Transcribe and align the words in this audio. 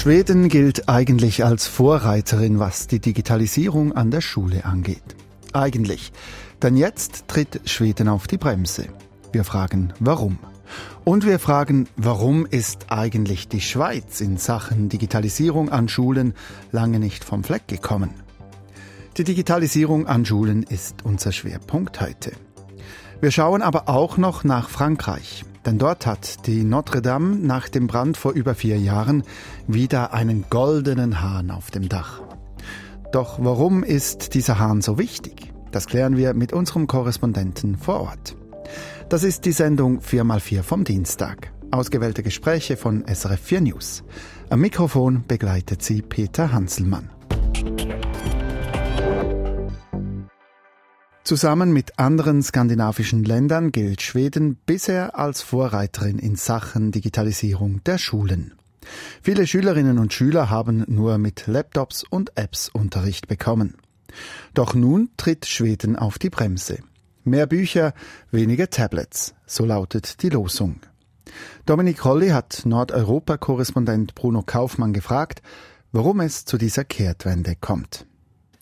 Schweden 0.00 0.48
gilt 0.48 0.88
eigentlich 0.88 1.44
als 1.44 1.66
Vorreiterin, 1.66 2.58
was 2.58 2.86
die 2.86 3.00
Digitalisierung 3.00 3.92
an 3.92 4.10
der 4.10 4.22
Schule 4.22 4.64
angeht. 4.64 5.02
Eigentlich. 5.52 6.12
Denn 6.62 6.76
jetzt 6.76 7.28
tritt 7.28 7.60
Schweden 7.66 8.08
auf 8.08 8.26
die 8.26 8.38
Bremse. 8.38 8.86
Wir 9.32 9.44
fragen, 9.44 9.92
warum? 9.98 10.38
Und 11.04 11.26
wir 11.26 11.38
fragen, 11.38 11.86
warum 11.96 12.46
ist 12.46 12.90
eigentlich 12.90 13.48
die 13.48 13.60
Schweiz 13.60 14.22
in 14.22 14.38
Sachen 14.38 14.88
Digitalisierung 14.88 15.68
an 15.68 15.88
Schulen 15.88 16.32
lange 16.72 16.98
nicht 16.98 17.22
vom 17.22 17.44
Fleck 17.44 17.68
gekommen? 17.68 18.10
Die 19.18 19.24
Digitalisierung 19.24 20.06
an 20.06 20.24
Schulen 20.24 20.62
ist 20.62 21.04
unser 21.04 21.32
Schwerpunkt 21.32 22.00
heute. 22.00 22.32
Wir 23.20 23.30
schauen 23.30 23.60
aber 23.60 23.88
auch 23.88 24.16
noch 24.16 24.44
nach 24.44 24.70
Frankreich, 24.70 25.44
denn 25.66 25.78
dort 25.78 26.06
hat 26.06 26.46
die 26.46 26.64
Notre 26.64 27.02
Dame 27.02 27.36
nach 27.36 27.68
dem 27.68 27.86
Brand 27.86 28.16
vor 28.16 28.32
über 28.32 28.54
vier 28.54 28.78
Jahren 28.78 29.22
wieder 29.66 30.12
einen 30.14 30.44
goldenen 30.48 31.20
Hahn 31.20 31.50
auf 31.50 31.70
dem 31.70 31.88
Dach. 31.88 32.22
Doch 33.12 33.38
warum 33.42 33.82
ist 33.82 34.34
dieser 34.34 34.58
Hahn 34.58 34.82
so 34.82 34.98
wichtig? 34.98 35.52
Das 35.72 35.86
klären 35.86 36.16
wir 36.16 36.34
mit 36.34 36.52
unserem 36.52 36.86
Korrespondenten 36.86 37.76
vor 37.76 38.00
Ort. 38.00 38.36
Das 39.08 39.24
ist 39.24 39.44
die 39.44 39.52
Sendung 39.52 40.00
4x4 40.00 40.62
vom 40.62 40.84
Dienstag. 40.84 41.52
Ausgewählte 41.72 42.22
Gespräche 42.22 42.76
von 42.76 43.04
SRF 43.06 43.40
4 43.40 43.60
News. 43.60 44.02
Am 44.48 44.60
Mikrofon 44.60 45.24
begleitet 45.26 45.82
sie 45.82 46.02
Peter 46.02 46.52
Hanselmann. 46.52 47.10
Zusammen 51.30 51.72
mit 51.72 51.96
anderen 51.96 52.42
skandinavischen 52.42 53.22
Ländern 53.22 53.70
gilt 53.70 54.02
Schweden 54.02 54.56
bisher 54.66 55.16
als 55.16 55.42
Vorreiterin 55.42 56.18
in 56.18 56.34
Sachen 56.34 56.90
Digitalisierung 56.90 57.84
der 57.84 57.98
Schulen. 57.98 58.54
Viele 59.22 59.46
Schülerinnen 59.46 60.00
und 60.00 60.12
Schüler 60.12 60.50
haben 60.50 60.84
nur 60.88 61.18
mit 61.18 61.46
Laptops 61.46 62.02
und 62.02 62.36
Apps 62.36 62.68
Unterricht 62.68 63.28
bekommen. 63.28 63.76
Doch 64.54 64.74
nun 64.74 65.10
tritt 65.16 65.46
Schweden 65.46 65.94
auf 65.94 66.18
die 66.18 66.30
Bremse. 66.30 66.80
Mehr 67.22 67.46
Bücher, 67.46 67.94
weniger 68.32 68.68
Tablets, 68.68 69.36
so 69.46 69.64
lautet 69.64 70.24
die 70.24 70.30
Losung. 70.30 70.80
Dominik 71.64 72.02
Holly 72.02 72.30
hat 72.30 72.62
Nordeuropa-Korrespondent 72.64 74.16
Bruno 74.16 74.42
Kaufmann 74.42 74.92
gefragt, 74.92 75.42
warum 75.92 76.18
es 76.22 76.44
zu 76.44 76.58
dieser 76.58 76.82
Kehrtwende 76.82 77.54
kommt. 77.54 78.04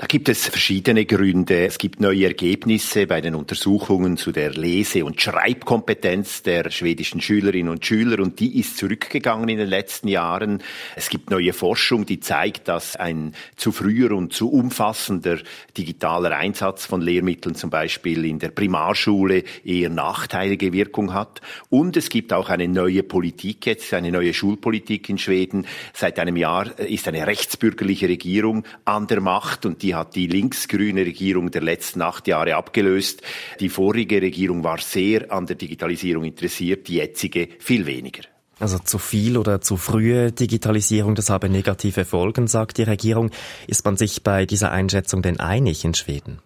Da 0.01 0.07
gibt 0.07 0.29
es 0.29 0.47
verschiedene 0.47 1.07
Gründe. 1.07 1.67
Es 1.67 1.77
gibt 1.77 2.01
neue 2.01 2.27
Ergebnisse 2.27 3.09
bei 3.09 3.21
den 3.21 3.35
Untersuchungen 3.35 4.17
zu 4.17 4.31
der 4.31 4.53
Lese- 4.53 5.05
und 5.05 5.21
Schreibkompetenz 5.21 6.45
der 6.45 6.71
schwedischen 6.71 7.21
Schülerinnen 7.21 7.69
und 7.69 7.85
Schüler 7.85 8.23
und 8.23 8.39
die 8.39 8.61
ist 8.61 8.79
zurückgegangen 8.79 9.49
in 9.49 9.59
den 9.59 9.67
letzten 9.67 10.07
Jahren. 10.07 10.63
Es 10.95 11.09
gibt 11.09 11.31
neue 11.31 11.53
Forschung, 11.53 12.07
die 12.07 12.21
zeigt, 12.21 12.69
dass 12.69 12.95
ein 12.95 13.35
zu 13.57 13.73
früher 13.73 14.13
und 14.13 14.33
zu 14.33 14.53
umfassender 14.53 15.39
digitaler 15.77 16.37
Einsatz 16.37 16.87
von 16.87 17.01
Lehrmitteln 17.01 17.57
zum 17.57 17.71
Beispiel 17.71 18.25
in 18.25 18.39
der 18.39 18.51
Primarschule 18.51 19.43
eher 19.65 19.91
nachteilige 19.91 20.73
Wirkung 20.73 21.13
hat. 21.13 21.41
Und 21.71 21.97
es 21.97 22.09
gibt 22.09 22.33
auch 22.33 22.51
eine 22.51 22.69
neue 22.69 23.03
Politik 23.03 23.67
jetzt, 23.67 23.93
eine 23.93 24.13
neue 24.13 24.33
Schulpolitik 24.33 25.09
in 25.09 25.19
Schweden. 25.19 25.67
Seit 25.93 26.21
einem 26.21 26.37
Jahr 26.37 26.79
ist 26.79 27.09
eine 27.09 27.27
rechtsbürgerliche 27.27 28.09
Regierung 28.09 28.63
an 28.85 29.09
der 29.09 29.21
Macht 29.21 29.67
und 29.67 29.83
die 29.83 29.88
die 29.89 29.95
hat 29.95 30.15
die 30.17 30.27
linksgrüne 30.27 31.01
Regierung 31.01 31.51
der 31.51 31.63
letzten 31.63 32.03
acht 32.03 32.29
Jahre 32.29 32.57
abgelöst. 32.57 33.23
Die 33.59 33.71
vorige 33.71 34.21
Regierung 34.21 34.63
war 34.63 34.79
sehr 34.79 35.33
an 35.33 35.47
der 35.47 35.57
Digitalisierung 35.57 36.25
interessiert, 36.25 36.89
die 36.89 36.97
jetzige 36.97 37.49
viel 37.59 37.87
weniger. 37.87 38.25
Also 38.61 38.79
zu 38.79 38.99
viel 38.99 39.39
oder 39.39 39.63
zu 39.63 39.79
frühe 39.79 40.31
Digitalisierung, 40.31 41.15
das 41.15 41.31
habe 41.31 41.49
negative 41.49 42.05
Folgen, 42.05 42.49
sagt 42.49 42.77
die 42.77 42.83
Regierung. 42.83 43.31
Ist 43.67 43.87
man 43.87 43.97
sich 43.97 44.23
bei 44.23 44.45
dieser 44.45 44.73
Einschätzung 44.73 45.23
denn 45.23 45.41
einig 45.41 45.87
in 45.87 45.95
Schweden? 45.95 46.43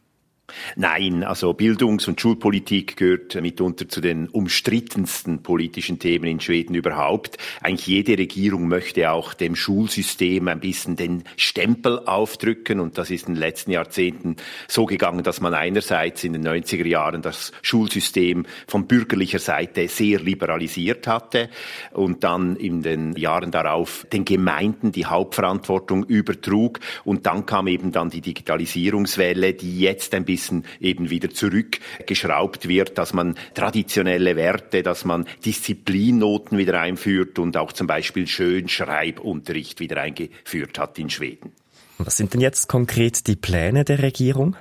Nein, 0.77 1.25
also 1.25 1.53
Bildungs- 1.53 2.09
und 2.09 2.21
Schulpolitik 2.21 2.97
gehört 2.97 3.35
mitunter 3.41 3.89
zu 3.89 4.01
den 4.01 4.29
umstrittensten 4.29 5.43
politischen 5.43 5.99
Themen 5.99 6.27
in 6.27 6.41
Schweden 6.41 6.75
überhaupt. 6.75 7.39
Eigentlich 7.61 7.87
jede 7.87 8.19
Regierung 8.19 8.69
möchte 8.69 9.11
auch 9.11 9.35
dem 9.35 9.57
Schulsystem 9.57 10.49
ein 10.49 10.61
bisschen 10.61 10.97
den 10.97 11.25
Stempel 11.37 12.01
aufdrücken 12.07 12.81
und 12.81 12.99
das 12.99 13.11
ist 13.11 13.29
in 13.29 13.35
den 13.35 13.41
letzten 13.41 13.71
Jahrzehnten 13.71 14.37
so 14.69 14.87
gegangen, 14.87 15.23
dass 15.23 15.41
man 15.41 15.55
einerseits 15.55 16.25
in 16.25 16.33
den 16.33 16.47
90er 16.47 16.87
Jahren 16.87 17.23
das 17.23 17.53
Schulsystem 17.63 18.47
von 18.67 18.87
bürgerlicher 18.87 19.39
Seite 19.39 19.89
sehr 19.89 20.21
liberalisiert 20.21 21.07
hatte 21.07 21.49
und 21.93 22.25
dann 22.25 22.57
in 22.57 22.83
den 22.83 23.17
Jahren 23.17 23.51
darauf 23.51 24.07
den 24.13 24.25
Gemeinden 24.25 24.93
die 24.93 25.07
Hauptverantwortung 25.07 26.05
übertrug 26.05 26.81
und 27.05 27.27
dann 27.27 27.47
kam 27.47 27.67
eben 27.67 27.93
dann 27.93 28.11
die 28.11 28.21
Digitalisierungswelle, 28.21 29.55
die 29.55 29.81
jetzt 29.81 30.15
ein 30.15 30.25
bisschen 30.25 30.42
Wissen 30.43 30.65
eben 30.81 31.09
wieder 31.11 31.31
zurückgeschraubt 31.31 32.67
wird, 32.67 32.99
dass 32.99 33.13
man 33.13 33.37
traditionelle 33.55 34.35
Werte, 34.35 34.83
dass 34.83 35.05
man 35.05 35.27
Disziplinnoten 35.45 36.59
wieder 36.59 36.81
einführt 36.81 37.39
und 37.39 37.57
auch 37.57 37.73
zum 37.73 37.87
Beispiel 37.87 38.27
Schönschreibunterricht 38.27 39.79
wieder 39.79 40.01
eingeführt 40.01 40.79
hat 40.79 40.99
in 40.99 41.11
Schweden. 41.11 41.53
Was 41.99 42.17
sind 42.17 42.35
denn 42.35 42.41
jetzt 42.41 42.69
konkret 42.69 43.29
die 43.29 43.37
Pläne 43.37 43.85
der 43.85 44.03
Regierung? 44.03 44.57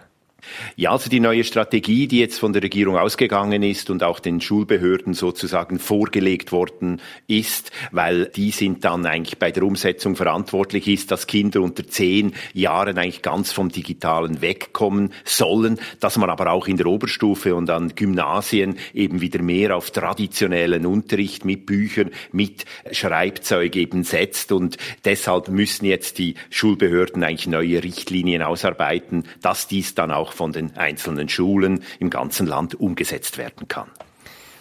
Ja, 0.75 0.91
also 0.91 1.09
die 1.09 1.19
neue 1.19 1.43
Strategie, 1.43 2.07
die 2.07 2.19
jetzt 2.19 2.39
von 2.39 2.53
der 2.53 2.63
Regierung 2.63 2.97
ausgegangen 2.97 3.63
ist 3.63 3.89
und 3.89 4.03
auch 4.03 4.19
den 4.19 4.41
Schulbehörden 4.41 5.13
sozusagen 5.13 5.79
vorgelegt 5.79 6.51
worden 6.51 7.01
ist, 7.27 7.71
weil 7.91 8.25
die 8.25 8.51
sind 8.51 8.83
dann 8.83 9.05
eigentlich 9.05 9.37
bei 9.37 9.51
der 9.51 9.63
Umsetzung 9.63 10.15
verantwortlich 10.15 10.87
ist, 10.87 11.11
dass 11.11 11.27
Kinder 11.27 11.61
unter 11.61 11.87
zehn 11.87 12.33
Jahren 12.53 12.97
eigentlich 12.97 13.21
ganz 13.21 13.51
vom 13.51 13.69
Digitalen 13.69 14.41
wegkommen 14.41 15.13
sollen, 15.23 15.79
dass 15.99 16.17
man 16.17 16.29
aber 16.29 16.51
auch 16.51 16.67
in 16.67 16.77
der 16.77 16.87
Oberstufe 16.87 17.55
und 17.55 17.69
an 17.69 17.93
Gymnasien 17.95 18.77
eben 18.93 19.21
wieder 19.21 19.41
mehr 19.41 19.75
auf 19.75 19.91
traditionellen 19.91 20.85
Unterricht 20.85 21.45
mit 21.45 21.65
Büchern, 21.65 22.11
mit 22.31 22.65
Schreibzeug 22.91 23.75
eben 23.75 24.03
setzt. 24.03 24.51
Und 24.51 24.77
deshalb 25.05 25.49
müssen 25.49 25.85
jetzt 25.85 26.17
die 26.17 26.35
Schulbehörden 26.49 27.23
eigentlich 27.23 27.47
neue 27.47 27.83
Richtlinien 27.83 28.41
ausarbeiten, 28.41 29.23
dass 29.41 29.67
dies 29.67 29.95
dann 29.95 30.11
auch 30.11 30.30
von 30.33 30.51
den 30.51 30.75
einzelnen 30.77 31.29
Schulen 31.29 31.83
im 31.99 32.09
ganzen 32.09 32.47
Land 32.47 32.79
umgesetzt 32.79 33.37
werden 33.37 33.67
kann. 33.67 33.89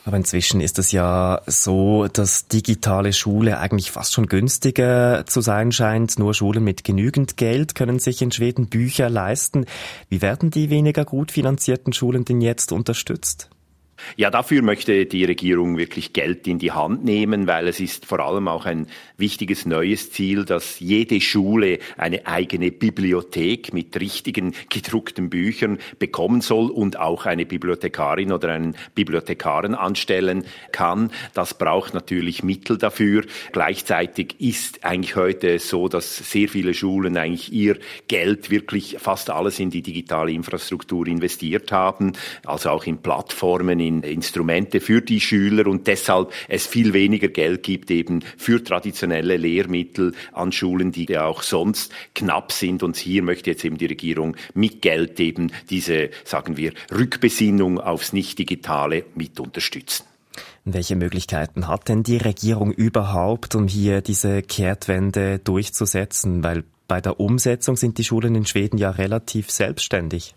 Aber 0.04 0.16
inzwischen 0.16 0.60
ist 0.60 0.78
es 0.78 0.92
ja 0.92 1.42
so, 1.46 2.08
dass 2.08 2.48
digitale 2.48 3.12
Schule 3.12 3.58
eigentlich 3.58 3.90
fast 3.90 4.14
schon 4.14 4.26
günstiger 4.26 5.24
zu 5.26 5.40
sein 5.40 5.72
scheint. 5.72 6.18
Nur 6.18 6.32
Schulen 6.32 6.64
mit 6.64 6.84
genügend 6.84 7.36
Geld 7.36 7.74
können 7.74 7.98
sich 7.98 8.22
in 8.22 8.32
Schweden 8.32 8.68
Bücher 8.68 9.10
leisten. 9.10 9.66
Wie 10.08 10.22
werden 10.22 10.50
die 10.50 10.70
weniger 10.70 11.04
gut 11.04 11.30
finanzierten 11.32 11.92
Schulen 11.92 12.24
denn 12.24 12.40
jetzt 12.40 12.72
unterstützt? 12.72 13.50
Ja, 14.16 14.30
dafür 14.30 14.62
möchte 14.62 15.06
die 15.06 15.24
Regierung 15.24 15.78
wirklich 15.78 16.12
Geld 16.12 16.46
in 16.46 16.58
die 16.58 16.72
Hand 16.72 17.04
nehmen, 17.04 17.46
weil 17.46 17.68
es 17.68 17.80
ist 17.80 18.06
vor 18.06 18.20
allem 18.20 18.48
auch 18.48 18.66
ein 18.66 18.86
wichtiges 19.16 19.66
neues 19.66 20.10
Ziel, 20.10 20.44
dass 20.44 20.80
jede 20.80 21.20
Schule 21.20 21.78
eine 21.96 22.26
eigene 22.26 22.70
Bibliothek 22.70 23.72
mit 23.72 23.98
richtigen 24.00 24.54
gedruckten 24.68 25.30
Büchern 25.30 25.78
bekommen 25.98 26.40
soll 26.40 26.70
und 26.70 26.98
auch 26.98 27.26
eine 27.26 27.46
Bibliothekarin 27.46 28.32
oder 28.32 28.52
einen 28.52 28.76
Bibliothekaren 28.94 29.74
anstellen 29.74 30.44
kann. 30.72 31.10
Das 31.34 31.54
braucht 31.54 31.94
natürlich 31.94 32.42
Mittel 32.42 32.78
dafür. 32.78 33.24
Gleichzeitig 33.52 34.36
ist 34.38 34.84
eigentlich 34.84 35.16
heute 35.16 35.58
so, 35.58 35.88
dass 35.88 36.16
sehr 36.16 36.48
viele 36.48 36.74
Schulen 36.74 37.16
eigentlich 37.16 37.52
ihr 37.52 37.78
Geld 38.08 38.50
wirklich 38.50 38.96
fast 38.98 39.30
alles 39.30 39.58
in 39.58 39.70
die 39.70 39.82
digitale 39.82 40.32
Infrastruktur 40.32 41.06
investiert 41.06 41.72
haben, 41.72 42.12
also 42.44 42.70
auch 42.70 42.84
in 42.84 42.98
Plattformen, 42.98 43.80
in 43.90 44.02
Instrumente 44.02 44.80
für 44.80 45.02
die 45.02 45.20
Schüler 45.20 45.66
und 45.66 45.86
deshalb 45.86 46.32
es 46.48 46.66
viel 46.66 46.92
weniger 46.92 47.28
Geld 47.28 47.62
gibt 47.62 47.90
eben 47.90 48.22
für 48.36 48.62
traditionelle 48.62 49.36
Lehrmittel 49.36 50.12
an 50.32 50.52
Schulen, 50.52 50.92
die 50.92 51.06
ja 51.06 51.26
auch 51.26 51.42
sonst 51.42 51.92
knapp 52.14 52.52
sind. 52.52 52.82
Und 52.82 52.96
hier 52.96 53.22
möchte 53.22 53.50
jetzt 53.50 53.64
eben 53.64 53.78
die 53.78 53.86
Regierung 53.86 54.36
mit 54.54 54.80
Geld 54.80 55.18
eben 55.18 55.52
diese, 55.68 56.10
sagen 56.24 56.56
wir, 56.56 56.72
Rückbesinnung 56.92 57.80
aufs 57.80 58.12
Nicht-Digitale 58.12 59.04
mit 59.14 59.40
unterstützen. 59.40 60.04
Welche 60.64 60.94
Möglichkeiten 60.94 61.66
hat 61.66 61.88
denn 61.88 62.02
die 62.02 62.18
Regierung 62.18 62.70
überhaupt, 62.72 63.54
um 63.54 63.66
hier 63.66 64.02
diese 64.02 64.42
Kehrtwende 64.42 65.38
durchzusetzen? 65.38 66.44
Weil 66.44 66.64
bei 66.86 67.00
der 67.00 67.18
Umsetzung 67.18 67.76
sind 67.76 67.98
die 67.98 68.04
Schulen 68.04 68.34
in 68.34 68.46
Schweden 68.46 68.78
ja 68.78 68.90
relativ 68.90 69.50
selbstständig. 69.50 70.34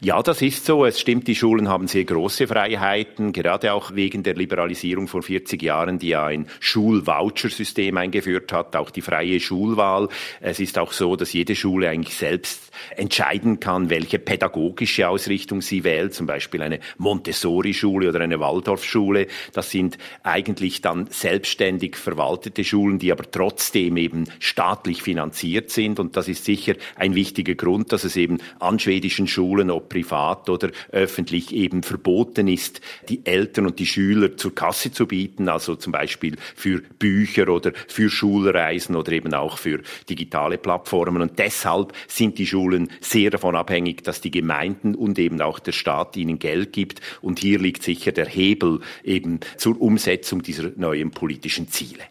Ja, 0.00 0.22
das 0.22 0.40
ist 0.42 0.64
so. 0.64 0.84
Es 0.84 0.98
stimmt, 1.00 1.28
die 1.28 1.34
Schulen 1.34 1.68
haben 1.68 1.86
sehr 1.86 2.04
große 2.04 2.46
Freiheiten, 2.46 3.32
gerade 3.32 3.72
auch 3.72 3.94
wegen 3.94 4.22
der 4.22 4.34
Liberalisierung 4.34 5.08
vor 5.08 5.22
40 5.22 5.62
Jahren, 5.62 5.98
die 5.98 6.08
ja 6.08 6.24
ein 6.24 6.46
Schulvouchersystem 6.60 7.96
eingeführt 7.96 8.52
hat, 8.52 8.76
auch 8.76 8.90
die 8.90 9.02
freie 9.02 9.40
Schulwahl. 9.40 10.08
Es 10.40 10.60
ist 10.60 10.78
auch 10.78 10.92
so, 10.92 11.16
dass 11.16 11.32
jede 11.32 11.54
Schule 11.54 11.90
eigentlich 11.90 12.16
selbst 12.16 12.70
entscheiden 12.96 13.60
kann, 13.60 13.90
welche 13.90 14.18
pädagogische 14.18 15.08
Ausrichtung 15.08 15.60
sie 15.62 15.84
wählt, 15.84 16.14
zum 16.14 16.26
Beispiel 16.26 16.62
eine 16.62 16.80
Montessori-Schule 16.98 18.08
oder 18.08 18.20
eine 18.20 18.40
Waldorfschule. 18.40 19.26
Das 19.52 19.70
sind 19.70 19.98
eigentlich 20.22 20.80
dann 20.80 21.06
selbstständig 21.10 21.96
verwaltete 21.96 22.64
Schulen, 22.64 22.98
die 22.98 23.12
aber 23.12 23.30
trotzdem 23.30 23.96
eben 23.96 24.24
staatlich 24.38 25.02
finanziert 25.02 25.70
sind. 25.70 26.00
Und 26.00 26.16
das 26.16 26.28
ist 26.28 26.44
sicher 26.44 26.74
ein 26.96 27.14
wichtiger 27.14 27.54
Grund, 27.54 27.92
dass 27.92 28.04
es 28.04 28.16
eben 28.16 28.38
an 28.58 28.78
schwedischen 28.78 29.26
Schulen, 29.26 29.69
ob 29.70 29.88
privat 29.88 30.48
oder 30.48 30.70
öffentlich, 30.90 31.54
eben 31.54 31.82
verboten 31.82 32.48
ist, 32.48 32.80
die 33.08 33.24
Eltern 33.24 33.66
und 33.66 33.78
die 33.78 33.86
Schüler 33.86 34.36
zur 34.36 34.54
Kasse 34.54 34.92
zu 34.92 35.06
bieten, 35.06 35.48
also 35.48 35.76
zum 35.76 35.92
Beispiel 35.92 36.36
für 36.54 36.82
Bücher 36.98 37.48
oder 37.48 37.72
für 37.88 38.10
Schulreisen 38.10 38.96
oder 38.96 39.12
eben 39.12 39.34
auch 39.34 39.58
für 39.58 39.80
digitale 40.08 40.58
Plattformen. 40.58 41.22
Und 41.22 41.38
deshalb 41.38 41.92
sind 42.08 42.38
die 42.38 42.46
Schulen 42.46 42.90
sehr 43.00 43.30
davon 43.30 43.56
abhängig, 43.56 44.04
dass 44.04 44.20
die 44.20 44.30
Gemeinden 44.30 44.94
und 44.94 45.18
eben 45.18 45.40
auch 45.40 45.58
der 45.58 45.72
Staat 45.72 46.16
ihnen 46.16 46.38
Geld 46.38 46.72
gibt. 46.72 47.00
Und 47.22 47.38
hier 47.38 47.58
liegt 47.58 47.82
sicher 47.82 48.12
der 48.12 48.26
Hebel 48.26 48.80
eben 49.04 49.40
zur 49.56 49.80
Umsetzung 49.80 50.42
dieser 50.42 50.70
neuen 50.76 51.10
politischen 51.10 51.68
Ziele. 51.68 52.04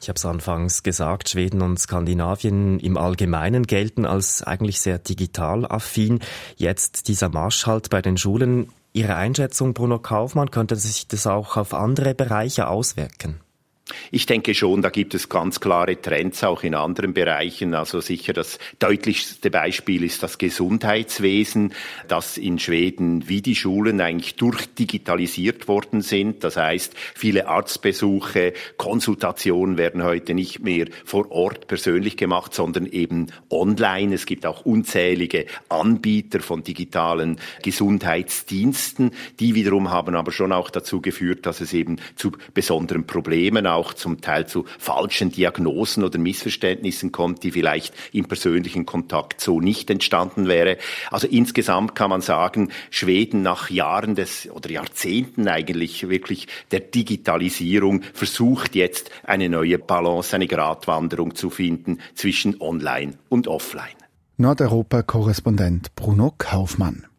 Ich 0.00 0.08
habe 0.08 0.16
es 0.16 0.24
anfangs 0.24 0.82
gesagt, 0.82 1.28
Schweden 1.28 1.60
und 1.60 1.78
Skandinavien 1.78 2.80
im 2.80 2.96
Allgemeinen 2.96 3.66
gelten 3.66 4.06
als 4.06 4.42
eigentlich 4.42 4.80
sehr 4.80 4.98
digital 4.98 5.66
affin. 5.66 6.20
Jetzt 6.56 7.08
dieser 7.08 7.28
Marsch 7.28 7.66
halt 7.66 7.90
bei 7.90 8.00
den 8.00 8.16
Schulen. 8.16 8.72
Ihre 8.94 9.16
Einschätzung, 9.16 9.74
Bruno 9.74 9.98
Kaufmann, 9.98 10.50
könnte 10.50 10.76
sich 10.76 11.06
das 11.06 11.26
auch 11.26 11.58
auf 11.58 11.74
andere 11.74 12.14
Bereiche 12.14 12.68
auswirken? 12.68 13.40
Ich 14.10 14.26
denke 14.26 14.54
schon, 14.54 14.82
da 14.82 14.90
gibt 14.90 15.14
es 15.14 15.28
ganz 15.28 15.60
klare 15.60 16.00
Trends 16.00 16.44
auch 16.44 16.62
in 16.62 16.74
anderen 16.74 17.14
Bereichen. 17.14 17.74
Also 17.74 18.00
sicher 18.00 18.32
das 18.32 18.58
deutlichste 18.78 19.50
Beispiel 19.50 20.02
ist 20.04 20.22
das 20.22 20.38
Gesundheitswesen, 20.38 21.72
das 22.08 22.36
in 22.36 22.58
Schweden 22.58 23.28
wie 23.28 23.42
die 23.42 23.54
Schulen 23.54 24.00
eigentlich 24.00 24.36
durchdigitalisiert 24.36 25.68
worden 25.68 26.00
sind. 26.00 26.44
Das 26.44 26.56
heißt, 26.56 26.94
viele 27.14 27.48
Arztbesuche, 27.48 28.52
Konsultationen 28.76 29.76
werden 29.76 30.02
heute 30.02 30.34
nicht 30.34 30.60
mehr 30.60 30.86
vor 31.04 31.30
Ort 31.30 31.66
persönlich 31.66 32.16
gemacht, 32.16 32.54
sondern 32.54 32.86
eben 32.86 33.28
online. 33.48 34.14
Es 34.14 34.26
gibt 34.26 34.46
auch 34.46 34.64
unzählige 34.64 35.46
Anbieter 35.68 36.40
von 36.40 36.62
digitalen 36.62 37.38
Gesundheitsdiensten. 37.62 39.12
Die 39.38 39.54
wiederum 39.54 39.90
haben 39.90 40.14
aber 40.14 40.32
schon 40.32 40.52
auch 40.52 40.70
dazu 40.70 41.00
geführt, 41.00 41.46
dass 41.46 41.60
es 41.60 41.72
eben 41.72 41.96
zu 42.16 42.32
besonderen 42.54 43.06
Problemen 43.06 43.66
auch 43.66 43.79
auch 43.80 43.94
zum 43.94 44.20
Teil 44.20 44.46
zu 44.46 44.66
falschen 44.78 45.32
Diagnosen 45.32 46.04
oder 46.04 46.18
Missverständnissen 46.18 47.12
kommt, 47.12 47.42
die 47.42 47.50
vielleicht 47.50 47.94
im 48.12 48.26
persönlichen 48.26 48.84
Kontakt 48.84 49.40
so 49.40 49.60
nicht 49.60 49.90
entstanden 49.90 50.46
wäre. 50.46 50.76
Also 51.10 51.26
insgesamt 51.26 51.94
kann 51.94 52.10
man 52.10 52.20
sagen, 52.20 52.70
Schweden 52.90 53.42
nach 53.42 53.70
Jahren 53.70 54.14
des 54.14 54.50
oder 54.50 54.70
Jahrzehnten 54.70 55.48
eigentlich 55.48 56.08
wirklich 56.08 56.46
der 56.70 56.80
Digitalisierung 56.80 58.02
versucht 58.12 58.74
jetzt 58.74 59.10
eine 59.24 59.48
neue 59.48 59.78
Balance, 59.78 60.36
eine 60.36 60.46
Gratwanderung 60.46 61.34
zu 61.34 61.48
finden 61.48 61.98
zwischen 62.14 62.60
Online 62.60 63.14
und 63.30 63.48
Offline. 63.48 63.96
Nordeuropa-Korrespondent 64.36 65.94
Bruno 65.96 66.34
Kaufmann. 66.36 67.09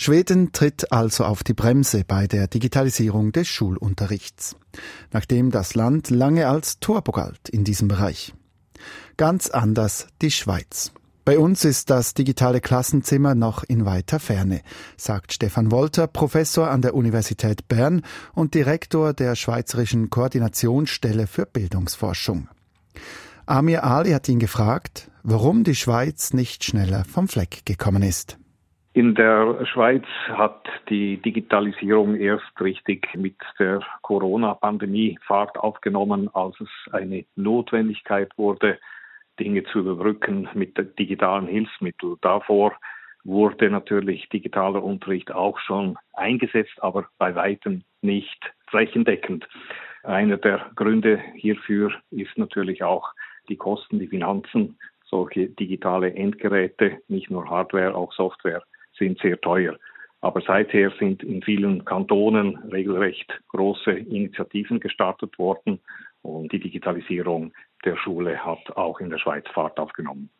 Schweden 0.00 0.52
tritt 0.52 0.92
also 0.92 1.24
auf 1.24 1.42
die 1.42 1.54
Bremse 1.54 2.04
bei 2.06 2.28
der 2.28 2.46
Digitalisierung 2.46 3.32
des 3.32 3.48
Schulunterrichts, 3.48 4.54
nachdem 5.12 5.50
das 5.50 5.74
Land 5.74 6.10
lange 6.10 6.46
als 6.46 6.78
Turbo 6.78 7.10
galt 7.10 7.48
in 7.48 7.64
diesem 7.64 7.88
Bereich. 7.88 8.32
Ganz 9.16 9.50
anders 9.50 10.06
die 10.22 10.30
Schweiz. 10.30 10.92
Bei 11.24 11.36
uns 11.36 11.64
ist 11.64 11.90
das 11.90 12.14
digitale 12.14 12.60
Klassenzimmer 12.60 13.34
noch 13.34 13.64
in 13.64 13.84
weiter 13.84 14.20
Ferne, 14.20 14.62
sagt 14.96 15.32
Stefan 15.32 15.72
Wolter, 15.72 16.06
Professor 16.06 16.70
an 16.70 16.80
der 16.80 16.94
Universität 16.94 17.66
Bern 17.66 18.02
und 18.34 18.54
Direktor 18.54 19.12
der 19.12 19.34
Schweizerischen 19.34 20.10
Koordinationsstelle 20.10 21.26
für 21.26 21.44
Bildungsforschung. 21.44 22.48
Amir 23.46 23.82
Ali 23.82 24.12
hat 24.12 24.28
ihn 24.28 24.38
gefragt, 24.38 25.10
warum 25.24 25.64
die 25.64 25.74
Schweiz 25.74 26.32
nicht 26.32 26.62
schneller 26.62 27.04
vom 27.04 27.26
Fleck 27.26 27.66
gekommen 27.66 28.04
ist. 28.04 28.38
In 28.98 29.14
der 29.14 29.64
Schweiz 29.64 30.02
hat 30.26 30.66
die 30.88 31.18
Digitalisierung 31.18 32.16
erst 32.16 32.60
richtig 32.60 33.08
mit 33.14 33.36
der 33.60 33.80
Corona-Pandemie 34.02 35.16
Fahrt 35.24 35.56
aufgenommen, 35.56 36.28
als 36.34 36.56
es 36.58 36.92
eine 36.92 37.24
Notwendigkeit 37.36 38.32
wurde, 38.36 38.76
Dinge 39.38 39.62
zu 39.62 39.78
überbrücken 39.78 40.48
mit 40.52 40.76
digitalen 40.98 41.46
Hilfsmitteln. 41.46 42.16
Davor 42.22 42.72
wurde 43.22 43.70
natürlich 43.70 44.28
digitaler 44.30 44.82
Unterricht 44.82 45.30
auch 45.30 45.60
schon 45.60 45.96
eingesetzt, 46.14 46.82
aber 46.82 47.06
bei 47.18 47.36
weitem 47.36 47.84
nicht 48.02 48.52
flächendeckend. 48.66 49.48
Einer 50.02 50.38
der 50.38 50.72
Gründe 50.74 51.22
hierfür 51.36 51.92
ist 52.10 52.36
natürlich 52.36 52.82
auch 52.82 53.12
die 53.48 53.58
Kosten, 53.58 54.00
die 54.00 54.08
Finanzen. 54.08 54.76
Solche 55.04 55.50
digitale 55.50 56.12
Endgeräte, 56.12 56.98
nicht 57.06 57.30
nur 57.30 57.48
Hardware, 57.48 57.94
auch 57.94 58.12
Software 58.12 58.64
sind 58.98 59.20
sehr 59.20 59.40
teuer. 59.40 59.76
Aber 60.20 60.40
seither 60.40 60.92
sind 60.98 61.22
in 61.22 61.42
vielen 61.42 61.84
Kantonen 61.84 62.56
regelrecht 62.72 63.40
große 63.48 63.92
Initiativen 63.92 64.80
gestartet 64.80 65.38
worden 65.38 65.80
und 66.22 66.52
die 66.52 66.58
Digitalisierung 66.58 67.52
der 67.84 67.96
Schule 67.96 68.44
hat 68.44 68.76
auch 68.76 68.98
in 69.00 69.10
der 69.10 69.18
Schweiz 69.18 69.44
Fahrt 69.54 69.78
aufgenommen. 69.78 70.30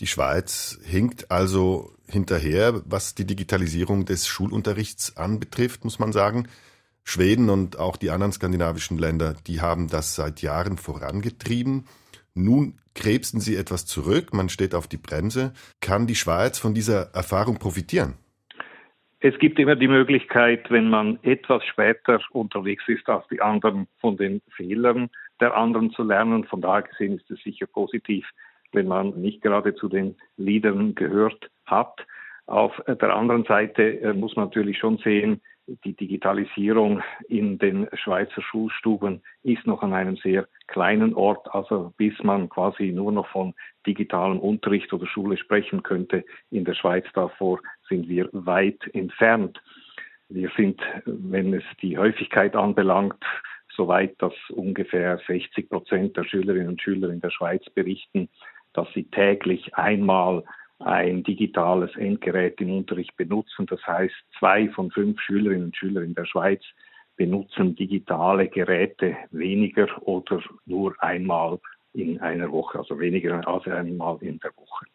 Die 0.00 0.06
Schweiz 0.06 0.78
hinkt 0.84 1.30
also 1.32 1.90
hinterher, 2.06 2.82
was 2.84 3.16
die 3.16 3.26
Digitalisierung 3.26 4.04
des 4.04 4.28
Schulunterrichts 4.28 5.16
anbetrifft, 5.16 5.82
muss 5.82 5.98
man 5.98 6.12
sagen. 6.12 6.46
Schweden 7.02 7.50
und 7.50 7.78
auch 7.80 7.96
die 7.96 8.10
anderen 8.10 8.32
skandinavischen 8.32 8.96
Länder, 8.96 9.34
die 9.46 9.60
haben 9.60 9.88
das 9.88 10.14
seit 10.14 10.40
Jahren 10.40 10.76
vorangetrieben. 10.76 11.86
Nun 12.34 12.78
krebsen 12.94 13.40
sie 13.40 13.56
etwas 13.56 13.86
zurück, 13.86 14.32
man 14.32 14.48
steht 14.48 14.74
auf 14.74 14.88
die 14.88 14.96
Bremse. 14.96 15.52
Kann 15.80 16.06
die 16.06 16.14
Schweiz 16.14 16.58
von 16.58 16.74
dieser 16.74 17.14
Erfahrung 17.14 17.58
profitieren? 17.58 18.14
Es 19.20 19.36
gibt 19.40 19.58
immer 19.58 19.74
die 19.74 19.88
Möglichkeit, 19.88 20.70
wenn 20.70 20.90
man 20.90 21.18
etwas 21.22 21.64
später 21.64 22.20
unterwegs 22.30 22.84
ist 22.86 23.08
als 23.08 23.26
die 23.28 23.40
anderen, 23.40 23.88
von 24.00 24.16
den 24.16 24.40
Fehlern 24.56 25.10
der 25.40 25.56
anderen 25.56 25.90
zu 25.90 26.04
lernen. 26.04 26.44
Von 26.44 26.60
daher 26.60 26.82
gesehen 26.82 27.16
ist 27.16 27.28
es 27.30 27.40
sicher 27.42 27.66
positiv, 27.66 28.24
wenn 28.72 28.86
man 28.86 29.20
nicht 29.20 29.42
gerade 29.42 29.74
zu 29.74 29.88
den 29.88 30.14
Liedern 30.36 30.94
gehört 30.94 31.50
hat. 31.66 32.06
Auf 32.46 32.80
der 32.86 33.14
anderen 33.14 33.44
Seite 33.44 34.00
äh, 34.00 34.12
muss 34.12 34.36
man 34.36 34.46
natürlich 34.46 34.78
schon 34.78 34.98
sehen, 34.98 35.40
die 35.84 35.94
Digitalisierung 35.94 37.02
in 37.28 37.58
den 37.58 37.88
Schweizer 37.92 38.42
Schulstuben 38.42 39.22
ist 39.42 39.66
noch 39.66 39.82
an 39.82 39.92
einem 39.92 40.16
sehr 40.16 40.48
kleinen 40.66 41.14
Ort, 41.14 41.52
also 41.54 41.92
bis 41.96 42.14
man 42.22 42.48
quasi 42.48 42.90
nur 42.90 43.12
noch 43.12 43.28
von 43.28 43.54
digitalem 43.86 44.38
Unterricht 44.38 44.92
oder 44.92 45.06
Schule 45.06 45.36
sprechen 45.36 45.82
könnte. 45.82 46.24
In 46.50 46.64
der 46.64 46.74
Schweiz 46.74 47.04
davor 47.14 47.60
sind 47.88 48.08
wir 48.08 48.28
weit 48.32 48.80
entfernt. 48.94 49.60
Wir 50.28 50.50
sind, 50.56 50.80
wenn 51.04 51.54
es 51.54 51.64
die 51.80 51.96
Häufigkeit 51.98 52.54
anbelangt, 52.54 53.24
so 53.76 53.88
weit, 53.88 54.20
dass 54.20 54.34
ungefähr 54.50 55.20
60 55.26 55.68
Prozent 55.68 56.16
der 56.16 56.24
Schülerinnen 56.24 56.68
und 56.68 56.82
Schüler 56.82 57.10
in 57.10 57.20
der 57.20 57.30
Schweiz 57.30 57.64
berichten, 57.70 58.28
dass 58.72 58.92
sie 58.92 59.04
täglich 59.04 59.74
einmal 59.74 60.44
ein 60.78 61.22
digitales 61.24 61.94
Endgerät 61.96 62.60
im 62.60 62.70
Unterricht 62.70 63.16
benutzen. 63.16 63.66
Das 63.66 63.84
heißt, 63.86 64.14
zwei 64.38 64.68
von 64.68 64.90
fünf 64.90 65.20
Schülerinnen 65.20 65.66
und 65.66 65.76
Schülern 65.76 66.04
in 66.04 66.14
der 66.14 66.26
Schweiz 66.26 66.62
benutzen 67.16 67.74
digitale 67.74 68.48
Geräte 68.48 69.16
weniger 69.30 69.88
oder 70.06 70.40
nur 70.66 70.94
einmal 71.02 71.58
in 71.92 72.20
einer 72.20 72.50
Woche, 72.52 72.78
also 72.78 72.98
weniger 72.98 73.46
als 73.46 73.66
einmal 73.66 74.18
in 74.20 74.38
der 74.38 74.52
Woche. 74.56 74.86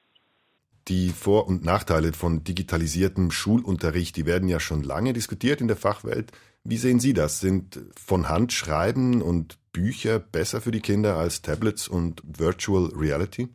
Die 0.87 1.09
Vor- 1.09 1.47
und 1.47 1.63
Nachteile 1.63 2.13
von 2.13 2.43
digitalisiertem 2.43 3.31
Schulunterricht, 3.31 4.17
die 4.17 4.25
werden 4.25 4.49
ja 4.49 4.59
schon 4.59 4.83
lange 4.83 5.13
diskutiert 5.13 5.61
in 5.61 5.67
der 5.67 5.77
Fachwelt. 5.77 6.31
Wie 6.63 6.77
sehen 6.77 6.99
Sie 6.99 7.13
das? 7.13 7.39
Sind 7.39 7.79
von 7.95 8.29
Hand 8.29 8.51
Schreiben 8.53 9.21
und 9.21 9.57
Bücher 9.71 10.19
besser 10.19 10.61
für 10.61 10.71
die 10.71 10.81
Kinder 10.81 11.17
als 11.17 11.41
Tablets 11.41 11.87
und 11.87 12.21
Virtual 12.25 12.89
Reality? 12.95 13.49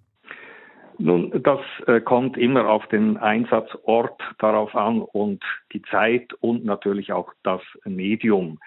Nun, 0.98 1.42
das 1.44 1.60
äh, 1.86 2.00
kommt 2.00 2.36
immer 2.36 2.68
auf 2.68 2.86
den 2.88 3.16
Einsatzort 3.18 4.20
darauf 4.38 4.74
an 4.74 5.00
und 5.00 5.44
die 5.72 5.82
Zeit 5.82 6.34
und 6.40 6.64
natürlich 6.64 7.12
auch 7.12 7.32
das 7.44 7.62
Medium. 7.84 8.58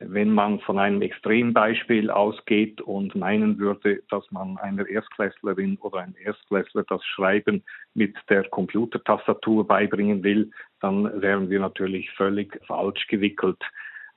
Wenn 0.00 0.30
man 0.30 0.60
von 0.60 0.78
einem 0.78 1.02
Extrembeispiel 1.02 2.10
ausgeht 2.10 2.80
und 2.82 3.16
meinen 3.16 3.58
würde, 3.58 4.00
dass 4.10 4.30
man 4.30 4.58
einer 4.58 4.86
Erstklässlerin 4.86 5.76
oder 5.80 6.00
einem 6.00 6.14
Erstklässler 6.22 6.84
das 6.88 7.04
Schreiben 7.04 7.64
mit 7.94 8.14
der 8.28 8.44
Computertastatur 8.44 9.66
beibringen 9.66 10.22
will, 10.22 10.52
dann 10.80 11.20
wären 11.20 11.50
wir 11.50 11.58
natürlich 11.58 12.10
völlig 12.12 12.60
falsch 12.66 13.08
gewickelt. 13.08 13.58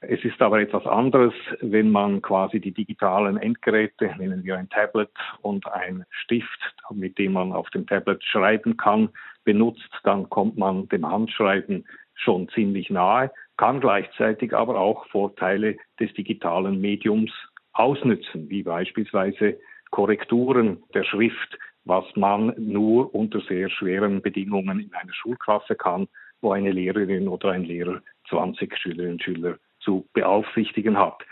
Es 0.03 0.23
ist 0.25 0.41
aber 0.41 0.59
etwas 0.59 0.85
anderes, 0.87 1.33
wenn 1.59 1.91
man 1.91 2.23
quasi 2.23 2.59
die 2.59 2.71
digitalen 2.71 3.37
Endgeräte, 3.37 4.15
nehmen 4.17 4.43
wir 4.43 4.57
ein 4.57 4.67
Tablet 4.69 5.11
und 5.43 5.71
ein 5.71 6.05
Stift, 6.09 6.59
mit 6.89 7.19
dem 7.19 7.33
man 7.33 7.53
auf 7.53 7.69
dem 7.69 7.85
Tablet 7.85 8.23
schreiben 8.23 8.77
kann, 8.77 9.09
benutzt, 9.43 9.89
dann 10.03 10.27
kommt 10.29 10.57
man 10.57 10.89
dem 10.89 11.07
Handschreiben 11.07 11.85
schon 12.15 12.49
ziemlich 12.49 12.89
nahe, 12.89 13.31
kann 13.57 13.79
gleichzeitig 13.79 14.55
aber 14.55 14.79
auch 14.79 15.05
Vorteile 15.09 15.77
des 15.99 16.11
digitalen 16.15 16.81
Mediums 16.81 17.31
ausnützen, 17.73 18.49
wie 18.49 18.63
beispielsweise 18.63 19.59
Korrekturen 19.91 20.81
der 20.95 21.03
Schrift, 21.03 21.59
was 21.85 22.05
man 22.15 22.55
nur 22.57 23.13
unter 23.13 23.39
sehr 23.41 23.69
schweren 23.69 24.23
Bedingungen 24.23 24.79
in 24.79 24.93
einer 24.93 25.13
Schulklasse 25.13 25.75
kann, 25.75 26.07
wo 26.41 26.53
eine 26.53 26.71
Lehrerin 26.71 27.27
oder 27.27 27.51
ein 27.51 27.65
Lehrer 27.65 28.01
20 28.29 28.75
Schülerinnen 28.77 29.13
und 29.13 29.23
Schüler 29.23 29.57
zu 29.81 30.07
beaufsichtigen 30.13 30.97
hat. 30.97 31.23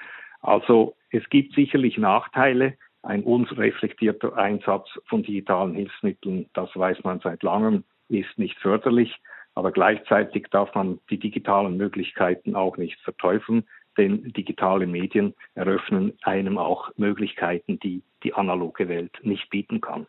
Also 0.41 0.95
es 1.11 1.27
gibt 1.29 1.55
sicherlich 1.55 1.97
Nachteile. 1.97 2.77
Ein 3.01 3.23
unreflektierter 3.23 4.35
Einsatz 4.35 4.87
von 5.07 5.23
digitalen 5.23 5.73
Hilfsmitteln, 5.73 6.49
das 6.53 6.69
weiß 6.75 7.03
man 7.03 7.21
seit 7.21 7.43
langem, 7.43 7.83
ist 8.09 8.37
nicht 8.37 8.57
förderlich. 8.59 9.15
Aber 9.55 9.71
gleichzeitig 9.71 10.47
darf 10.51 10.73
man 10.75 10.99
die 11.09 11.17
digitalen 11.17 11.77
Möglichkeiten 11.77 12.55
auch 12.55 12.77
nicht 12.77 12.99
verteufeln, 13.01 13.65
denn 13.97 14.31
digitale 14.33 14.87
Medien 14.87 15.33
eröffnen 15.55 16.13
einem 16.21 16.57
auch 16.57 16.91
Möglichkeiten, 16.97 17.79
die 17.79 18.03
die 18.23 18.33
analoge 18.33 18.87
Welt 18.87 19.11
nicht 19.23 19.49
bieten 19.49 19.81
kann. 19.81 20.07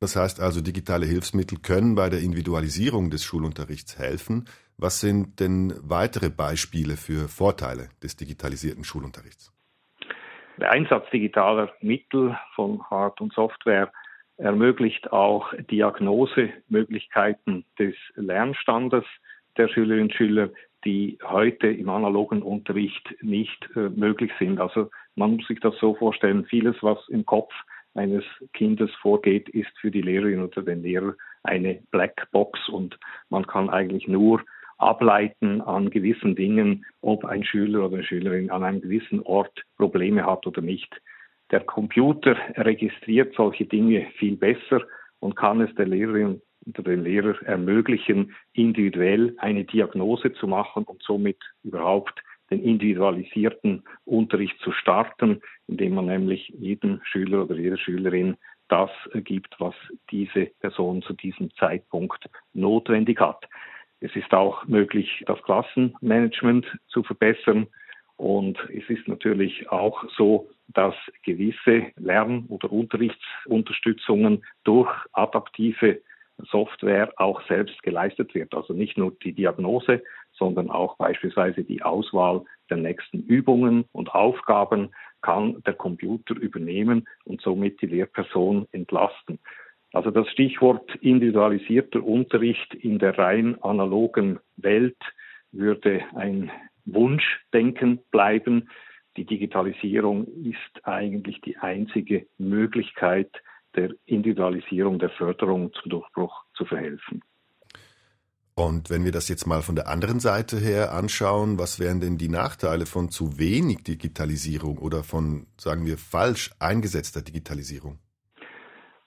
Das 0.00 0.16
heißt 0.16 0.40
also, 0.40 0.60
digitale 0.62 1.04
Hilfsmittel 1.04 1.58
können 1.58 1.94
bei 1.94 2.08
der 2.08 2.20
Individualisierung 2.20 3.10
des 3.10 3.22
Schulunterrichts 3.22 3.98
helfen. 3.98 4.46
Was 4.82 4.98
sind 4.98 5.40
denn 5.40 5.74
weitere 5.82 6.30
Beispiele 6.30 6.96
für 6.96 7.28
Vorteile 7.28 7.90
des 8.02 8.16
digitalisierten 8.16 8.82
Schulunterrichts? 8.82 9.52
Der 10.56 10.72
Einsatz 10.72 11.04
digitaler 11.10 11.70
Mittel 11.82 12.34
von 12.54 12.82
Hard- 12.88 13.20
und 13.20 13.30
Software 13.34 13.92
ermöglicht 14.38 15.12
auch 15.12 15.52
Diagnosemöglichkeiten 15.70 17.66
des 17.78 17.94
Lernstandes 18.14 19.04
der 19.58 19.68
Schülerinnen 19.68 20.04
und 20.04 20.14
Schüler, 20.14 20.48
die 20.86 21.18
heute 21.24 21.66
im 21.66 21.90
analogen 21.90 22.40
Unterricht 22.40 23.06
nicht 23.20 23.68
äh, 23.76 23.90
möglich 23.90 24.32
sind. 24.38 24.60
Also 24.60 24.90
man 25.14 25.36
muss 25.36 25.46
sich 25.46 25.60
das 25.60 25.74
so 25.78 25.94
vorstellen, 25.94 26.46
vieles, 26.46 26.76
was 26.80 26.96
im 27.08 27.26
Kopf 27.26 27.52
eines 27.92 28.24
Kindes 28.54 28.90
vorgeht, 29.02 29.50
ist 29.50 29.76
für 29.78 29.90
die 29.90 30.00
Lehrerin 30.00 30.42
oder 30.42 30.62
den 30.62 30.82
Lehrer 30.82 31.16
eine 31.42 31.82
Blackbox 31.90 32.70
und 32.70 32.98
man 33.28 33.46
kann 33.46 33.68
eigentlich 33.68 34.08
nur 34.08 34.42
ableiten 34.80 35.60
an 35.60 35.90
gewissen 35.90 36.34
Dingen, 36.34 36.84
ob 37.00 37.24
ein 37.24 37.44
Schüler 37.44 37.86
oder 37.86 37.96
eine 37.96 38.04
Schülerin 38.04 38.50
an 38.50 38.64
einem 38.64 38.80
gewissen 38.80 39.20
Ort 39.22 39.62
Probleme 39.76 40.24
hat 40.24 40.46
oder 40.46 40.62
nicht. 40.62 41.00
Der 41.50 41.60
Computer 41.60 42.36
registriert 42.56 43.34
solche 43.34 43.66
Dinge 43.66 44.06
viel 44.16 44.36
besser 44.36 44.82
und 45.18 45.36
kann 45.36 45.60
es 45.60 45.74
der 45.74 45.86
Lehrerin 45.86 46.40
oder 46.66 46.82
dem 46.90 47.04
Lehrer 47.04 47.40
ermöglichen, 47.42 48.34
individuell 48.52 49.34
eine 49.38 49.64
Diagnose 49.64 50.32
zu 50.34 50.46
machen 50.46 50.84
und 50.84 51.02
somit 51.02 51.38
überhaupt 51.62 52.22
den 52.50 52.62
individualisierten 52.62 53.84
Unterricht 54.04 54.58
zu 54.60 54.72
starten, 54.72 55.40
indem 55.66 55.94
man 55.94 56.06
nämlich 56.06 56.48
jedem 56.48 57.00
Schüler 57.04 57.42
oder 57.44 57.56
jeder 57.56 57.78
Schülerin 57.78 58.36
das 58.68 58.90
gibt, 59.14 59.56
was 59.58 59.74
diese 60.10 60.46
Person 60.60 61.02
zu 61.02 61.12
diesem 61.14 61.52
Zeitpunkt 61.54 62.28
notwendig 62.52 63.20
hat. 63.20 63.46
Es 64.00 64.14
ist 64.16 64.32
auch 64.32 64.66
möglich, 64.66 65.22
das 65.26 65.42
Klassenmanagement 65.42 66.66
zu 66.88 67.02
verbessern. 67.02 67.66
Und 68.16 68.58
es 68.74 68.88
ist 68.88 69.08
natürlich 69.08 69.70
auch 69.70 70.04
so, 70.16 70.48
dass 70.68 70.94
gewisse 71.24 71.86
Lern- 71.96 72.46
oder 72.48 72.70
Unterrichtsunterstützungen 72.70 74.44
durch 74.64 74.90
adaptive 75.12 76.00
Software 76.50 77.12
auch 77.16 77.42
selbst 77.46 77.82
geleistet 77.82 78.34
wird. 78.34 78.54
Also 78.54 78.72
nicht 78.72 78.96
nur 78.96 79.12
die 79.22 79.32
Diagnose, 79.32 80.02
sondern 80.32 80.70
auch 80.70 80.96
beispielsweise 80.96 81.64
die 81.64 81.82
Auswahl 81.82 82.44
der 82.70 82.78
nächsten 82.78 83.22
Übungen 83.22 83.84
und 83.92 84.14
Aufgaben 84.14 84.90
kann 85.22 85.62
der 85.66 85.74
Computer 85.74 86.34
übernehmen 86.34 87.06
und 87.24 87.42
somit 87.42 87.80
die 87.82 87.86
Lehrperson 87.86 88.66
entlasten. 88.72 89.38
Also 89.92 90.10
das 90.10 90.28
Stichwort 90.28 90.94
individualisierter 91.00 92.02
Unterricht 92.02 92.74
in 92.74 92.98
der 92.98 93.18
rein 93.18 93.60
analogen 93.62 94.38
Welt 94.56 94.98
würde 95.52 96.02
ein 96.14 96.50
Wunschdenken 96.84 98.00
bleiben. 98.10 98.68
Die 99.16 99.24
Digitalisierung 99.24 100.26
ist 100.44 100.84
eigentlich 100.84 101.40
die 101.40 101.56
einzige 101.56 102.26
Möglichkeit 102.38 103.30
der 103.74 103.90
Individualisierung, 104.06 104.98
der 104.98 105.10
Förderung 105.10 105.72
zum 105.72 105.90
Durchbruch 105.90 106.44
zu 106.54 106.64
verhelfen. 106.64 107.22
Und 108.54 108.90
wenn 108.90 109.04
wir 109.04 109.12
das 109.12 109.28
jetzt 109.28 109.46
mal 109.46 109.62
von 109.62 109.74
der 109.74 109.88
anderen 109.88 110.20
Seite 110.20 110.58
her 110.58 110.92
anschauen, 110.92 111.58
was 111.58 111.80
wären 111.80 112.00
denn 112.00 112.18
die 112.18 112.28
Nachteile 112.28 112.84
von 112.84 113.10
zu 113.10 113.38
wenig 113.38 113.84
Digitalisierung 113.84 114.78
oder 114.78 115.02
von, 115.02 115.46
sagen 115.56 115.86
wir, 115.86 115.96
falsch 115.96 116.50
eingesetzter 116.58 117.22
Digitalisierung? 117.22 117.98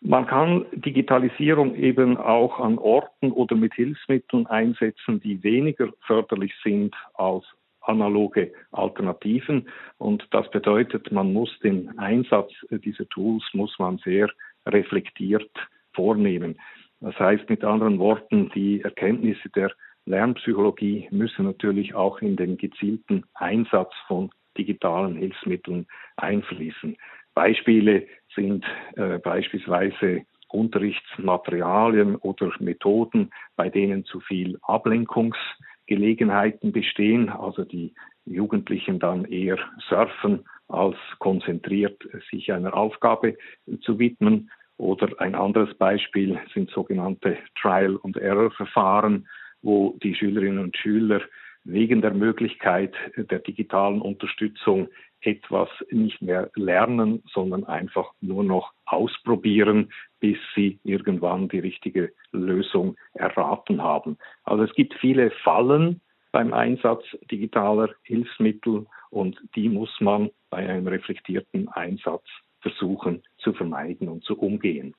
Man 0.05 0.27
kann 0.27 0.65
Digitalisierung 0.73 1.75
eben 1.75 2.17
auch 2.17 2.59
an 2.59 2.77
Orten 2.77 3.31
oder 3.31 3.55
mit 3.55 3.73
Hilfsmitteln 3.73 4.47
einsetzen, 4.47 5.21
die 5.21 5.41
weniger 5.43 5.93
förderlich 6.01 6.53
sind 6.61 6.93
als 7.13 7.45
analoge 7.79 8.51
Alternativen. 8.71 9.69
Und 9.97 10.27
das 10.31 10.51
bedeutet, 10.51 11.09
man 11.13 11.31
muss 11.31 11.57
den 11.59 11.97
Einsatz 11.97 12.51
dieser 12.69 13.07
Tools, 13.09 13.43
muss 13.53 13.79
man 13.79 13.97
sehr 13.99 14.29
reflektiert 14.65 15.51
vornehmen. 15.93 16.59
Das 16.99 17.17
heißt 17.17 17.49
mit 17.49 17.63
anderen 17.63 17.97
Worten, 17.97 18.51
die 18.53 18.81
Erkenntnisse 18.81 19.49
der 19.55 19.71
Lernpsychologie 20.05 21.07
müssen 21.11 21.45
natürlich 21.45 21.95
auch 21.95 22.19
in 22.19 22.35
den 22.35 22.57
gezielten 22.57 23.23
Einsatz 23.35 23.93
von 24.07 24.31
digitalen 24.57 25.15
Hilfsmitteln 25.15 25.87
einfließen. 26.17 26.97
Beispiele 27.33 28.05
sind 28.35 28.65
äh, 28.95 29.17
beispielsweise 29.19 30.25
Unterrichtsmaterialien 30.49 32.17
oder 32.17 32.51
Methoden, 32.59 33.31
bei 33.55 33.69
denen 33.69 34.03
zu 34.05 34.19
viel 34.19 34.59
Ablenkungsgelegenheiten 34.61 36.71
bestehen, 36.71 37.29
also 37.29 37.65
die 37.65 37.95
Jugendlichen 38.25 38.99
dann 38.99 39.25
eher 39.25 39.57
surfen, 39.89 40.45
als 40.67 40.95
konzentriert 41.19 42.01
sich 42.31 42.53
einer 42.53 42.75
Aufgabe 42.75 43.35
zu 43.81 43.99
widmen. 43.99 44.49
Oder 44.77 45.09
ein 45.19 45.35
anderes 45.35 45.75
Beispiel 45.77 46.39
sind 46.53 46.69
sogenannte 46.69 47.37
Trial- 47.59 47.95
und 47.95 48.17
Error-Verfahren, 48.17 49.27
wo 49.61 49.97
die 50.01 50.15
Schülerinnen 50.15 50.59
und 50.59 50.77
Schüler 50.77 51.21
wegen 51.63 52.01
der 52.01 52.13
Möglichkeit 52.13 52.93
der 53.15 53.39
digitalen 53.39 54.01
Unterstützung 54.01 54.89
etwas 55.25 55.69
nicht 55.91 56.21
mehr 56.21 56.51
lernen, 56.55 57.23
sondern 57.33 57.63
einfach 57.63 58.11
nur 58.21 58.43
noch 58.43 58.73
ausprobieren, 58.85 59.91
bis 60.19 60.37
sie 60.55 60.79
irgendwann 60.83 61.49
die 61.49 61.59
richtige 61.59 62.13
Lösung 62.31 62.95
erraten 63.13 63.81
haben. 63.81 64.17
Also 64.43 64.63
es 64.63 64.73
gibt 64.73 64.93
viele 64.99 65.31
Fallen 65.43 66.01
beim 66.31 66.53
Einsatz 66.53 67.03
digitaler 67.31 67.89
Hilfsmittel 68.03 68.87
und 69.09 69.39
die 69.55 69.69
muss 69.69 69.91
man 69.99 70.31
bei 70.49 70.67
einem 70.67 70.87
reflektierten 70.87 71.69
Einsatz 71.69 72.25
versuchen 72.61 73.23
zu 73.37 73.53
vermeiden 73.53 74.09
und 74.09 74.23
zu 74.23 74.37
umgehen. 74.37 74.95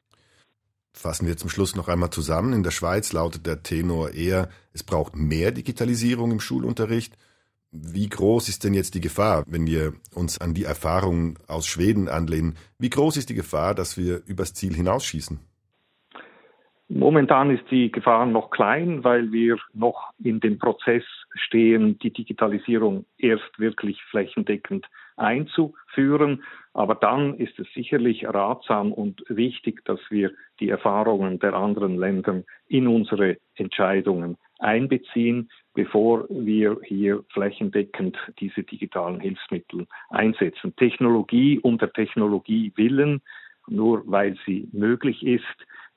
Fassen 0.93 1.26
wir 1.26 1.37
zum 1.37 1.50
Schluss 1.50 1.75
noch 1.75 1.88
einmal 1.88 2.11
zusammen. 2.11 2.52
In 2.52 2.62
der 2.62 2.71
Schweiz 2.71 3.12
lautet 3.12 3.47
der 3.47 3.64
Tenor 3.64 4.12
eher, 4.12 4.49
es 4.73 4.85
braucht 4.85 5.16
mehr 5.16 5.50
Digitalisierung 5.50 6.31
im 6.31 6.40
Schulunterricht. 6.40 7.16
Wie 7.76 8.09
groß 8.09 8.49
ist 8.49 8.62
denn 8.62 8.73
jetzt 8.73 8.95
die 8.95 9.00
Gefahr, 9.00 9.43
wenn 9.49 9.66
wir 9.66 9.95
uns 10.14 10.40
an 10.40 10.54
die 10.54 10.62
Erfahrungen 10.62 11.35
aus 11.49 11.66
Schweden 11.66 12.09
anlehnen? 12.09 12.54
Wie 12.78 12.88
groß 12.88 13.16
ist 13.16 13.31
die 13.31 13.35
Gefahr, 13.35 13.75
dass 13.75 13.99
wir 13.99 14.21
übers 14.26 14.54
Ziel 14.54 14.75
hinausschießen? 14.75 15.40
Momentan 16.88 17.50
ist 17.50 17.69
die 17.73 17.90
Gefahr 17.90 18.26
noch 18.26 18.50
klein, 18.50 19.02
weil 19.02 19.33
wir 19.33 19.57
noch 19.73 20.12
in 20.23 20.38
dem 20.38 20.61
Prozess 20.61 21.02
stehen, 21.35 21.99
die 21.99 22.12
Digitalisierung 22.12 23.07
erst 23.19 23.59
wirklich 23.59 24.00
flächendeckend 24.04 24.87
einzuführen. 25.16 26.45
Aber 26.75 26.95
dann 26.95 27.35
ist 27.35 27.59
es 27.59 27.66
sicherlich 27.75 28.25
ratsam 28.25 28.93
und 28.93 29.25
wichtig, 29.28 29.85
dass 29.85 29.99
wir 30.11 30.31
die 30.61 30.69
Erfahrungen 30.69 31.40
der 31.40 31.54
anderen 31.54 31.97
Länder 31.97 32.45
in 32.69 32.87
unsere 32.87 33.38
Entscheidungen 33.57 34.37
einbeziehen, 34.64 35.50
bevor 35.75 36.26
wir 36.28 36.78
hier 36.85 37.25
flächendeckend 37.33 38.16
diese 38.40 38.62
digitalen 38.62 39.21
Hilfsmittel 39.21 39.87
einsetzen. 40.11 40.75
Technologie 40.76 41.61
der 41.62 41.92
Technologie 41.92 42.73
willen, 42.76 43.21
nur 43.68 44.02
weil 44.06 44.37
sie 44.47 44.68
möglich 44.73 45.25
ist, 45.25 45.44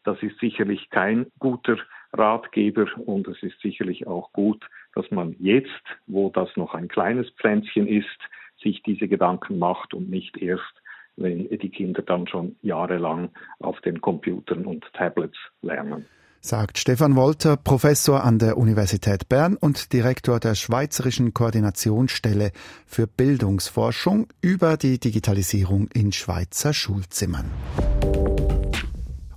das 0.03 0.21
ist 0.21 0.39
sicherlich 0.39 0.89
kein 0.89 1.27
guter 1.39 1.77
Ratgeber 2.13 2.87
und 3.05 3.27
es 3.27 3.41
ist 3.43 3.59
sicherlich 3.61 4.07
auch 4.07 4.31
gut, 4.31 4.65
dass 4.95 5.09
man 5.11 5.35
jetzt, 5.39 5.83
wo 6.07 6.29
das 6.29 6.49
noch 6.55 6.73
ein 6.73 6.87
kleines 6.87 7.29
Pflänzchen 7.31 7.87
ist, 7.87 8.19
sich 8.61 8.81
diese 8.83 9.07
Gedanken 9.07 9.59
macht 9.59 9.93
und 9.93 10.09
nicht 10.09 10.37
erst, 10.37 10.81
wenn 11.17 11.49
die 11.49 11.69
Kinder 11.69 12.01
dann 12.01 12.27
schon 12.27 12.55
jahrelang 12.61 13.31
auf 13.59 13.81
den 13.81 14.01
Computern 14.01 14.65
und 14.65 14.85
Tablets 14.93 15.37
lernen 15.61 16.05
sagt 16.47 16.77
Stefan 16.77 17.15
Wolter, 17.17 17.57
Professor 17.57 18.23
an 18.23 18.39
der 18.39 18.57
Universität 18.57 19.27
Bern 19.27 19.57
und 19.57 19.91
Direktor 19.91 20.39
der 20.39 20.55
Schweizerischen 20.55 21.33
Koordinationsstelle 21.33 22.51
für 22.85 23.05
Bildungsforschung 23.05 24.27
über 24.39 24.77
die 24.77 24.97
Digitalisierung 24.97 25.89
in 25.93 26.13
Schweizer 26.13 26.73
Schulzimmern. 26.73 27.51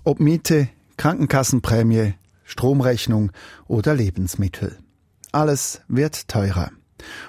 Ob 0.05 0.21
Miete, 0.21 0.69
Krankenkassenprämie, 0.97 2.15
Stromrechnung 2.45 3.33
oder 3.67 3.95
Lebensmittel. 3.95 4.79
Alles 5.33 5.83
wird 5.89 6.29
teurer. 6.29 6.71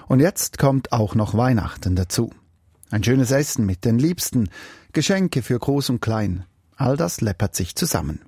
Und 0.08 0.20
jetzt 0.20 0.60
kommt 0.60 0.92
auch 0.92 1.16
noch 1.16 1.36
Weihnachten 1.36 1.96
dazu. 1.96 2.32
Ein 2.92 3.04
schönes 3.04 3.32
Essen 3.32 3.66
mit 3.66 3.84
den 3.84 3.98
Liebsten, 3.98 4.50
Geschenke 4.94 5.42
für 5.42 5.58
Groß 5.58 5.90
und 5.90 6.02
Klein. 6.02 6.46
All 6.76 6.98
das 6.98 7.22
läppert 7.22 7.56
sich 7.56 7.76
zusammen. 7.76 8.20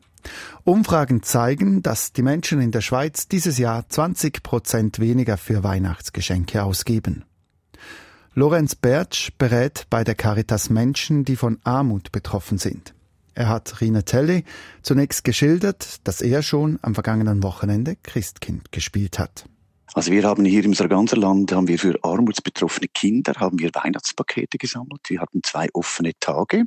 Umfragen 0.63 1.23
zeigen, 1.23 1.81
dass 1.81 2.13
die 2.13 2.21
Menschen 2.21 2.61
in 2.61 2.71
der 2.71 2.81
Schweiz 2.81 3.27
dieses 3.27 3.57
Jahr 3.57 3.87
20 3.87 4.43
Prozent 4.43 4.99
weniger 4.99 5.37
für 5.37 5.63
Weihnachtsgeschenke 5.63 6.63
ausgeben. 6.63 7.25
Lorenz 8.33 8.75
Bertsch 8.75 9.31
berät 9.37 9.85
bei 9.89 10.03
der 10.03 10.15
Caritas 10.15 10.69
Menschen, 10.69 11.23
die 11.23 11.35
von 11.35 11.59
Armut 11.63 12.11
betroffen 12.11 12.57
sind. 12.57 12.93
Er 13.35 13.49
hat 13.49 13.81
Rina 13.81 14.03
Telly 14.03 14.43
zunächst 14.81 15.23
geschildert, 15.23 16.07
dass 16.07 16.21
er 16.21 16.41
schon 16.41 16.79
am 16.81 16.93
vergangenen 16.93 17.43
Wochenende 17.43 17.95
Christkind 18.01 18.71
gespielt 18.71 19.19
hat. 19.19 19.45
Also 19.93 20.11
wir 20.11 20.23
haben 20.23 20.43
hier 20.45 20.65
im 20.65 20.73
Sarganserland 20.73 21.51
haben 21.51 21.67
wir 21.67 21.77
für 21.77 21.99
armutsbetroffene 22.03 22.87
Kinder 22.87 23.33
haben 23.37 23.59
wir 23.59 23.69
Weihnachtspakete 23.73 24.57
gesammelt. 24.57 25.01
Wir 25.07 25.21
hatten 25.21 25.41
zwei 25.43 25.67
offene 25.73 26.13
Tage, 26.19 26.65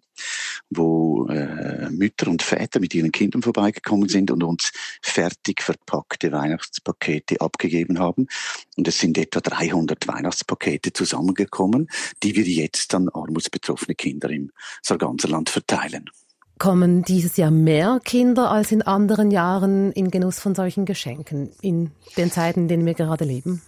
wo 0.71 1.27
äh, 1.27 1.91
Mütter 1.91 2.29
und 2.29 2.43
Väter 2.43 2.79
mit 2.79 2.95
ihren 2.95 3.11
Kindern 3.11 3.43
vorbeigekommen 3.43 4.09
sind 4.09 4.31
und 4.31 4.45
uns 4.45 4.71
fertig 5.03 5.63
verpackte 5.63 6.31
Weihnachtspakete 6.31 7.41
abgegeben 7.41 7.99
haben. 7.99 8.29
Und 8.77 8.87
es 8.87 8.99
sind 8.99 9.19
etwa 9.19 9.41
300 9.41 10.07
Weihnachtspakete 10.07 10.93
zusammengekommen, 10.93 11.89
die 12.23 12.37
wir 12.37 12.45
jetzt 12.45 12.95
an 12.95 13.09
armutsbetroffene 13.09 13.97
Kinder 13.97 14.31
im 14.31 14.53
Sarganserland 14.83 15.51
verteilen. 15.51 16.11
Kommen 16.59 17.03
dieses 17.03 17.37
Jahr 17.37 17.51
mehr 17.51 18.01
Kinder 18.03 18.51
als 18.51 18.73
in 18.73 18.81
anderen 18.81 19.31
Jahren 19.31 19.93
in 19.93 20.11
Genuss 20.11 20.39
von 20.39 20.55
solchen 20.55 20.87
Geschenken 20.87 21.51
in 21.61 21.91
den 22.17 22.31
Zeiten, 22.31 22.61
in 22.61 22.69
denen 22.69 22.87
wir 22.87 22.95
gerade 22.95 23.25
leben? 23.25 23.61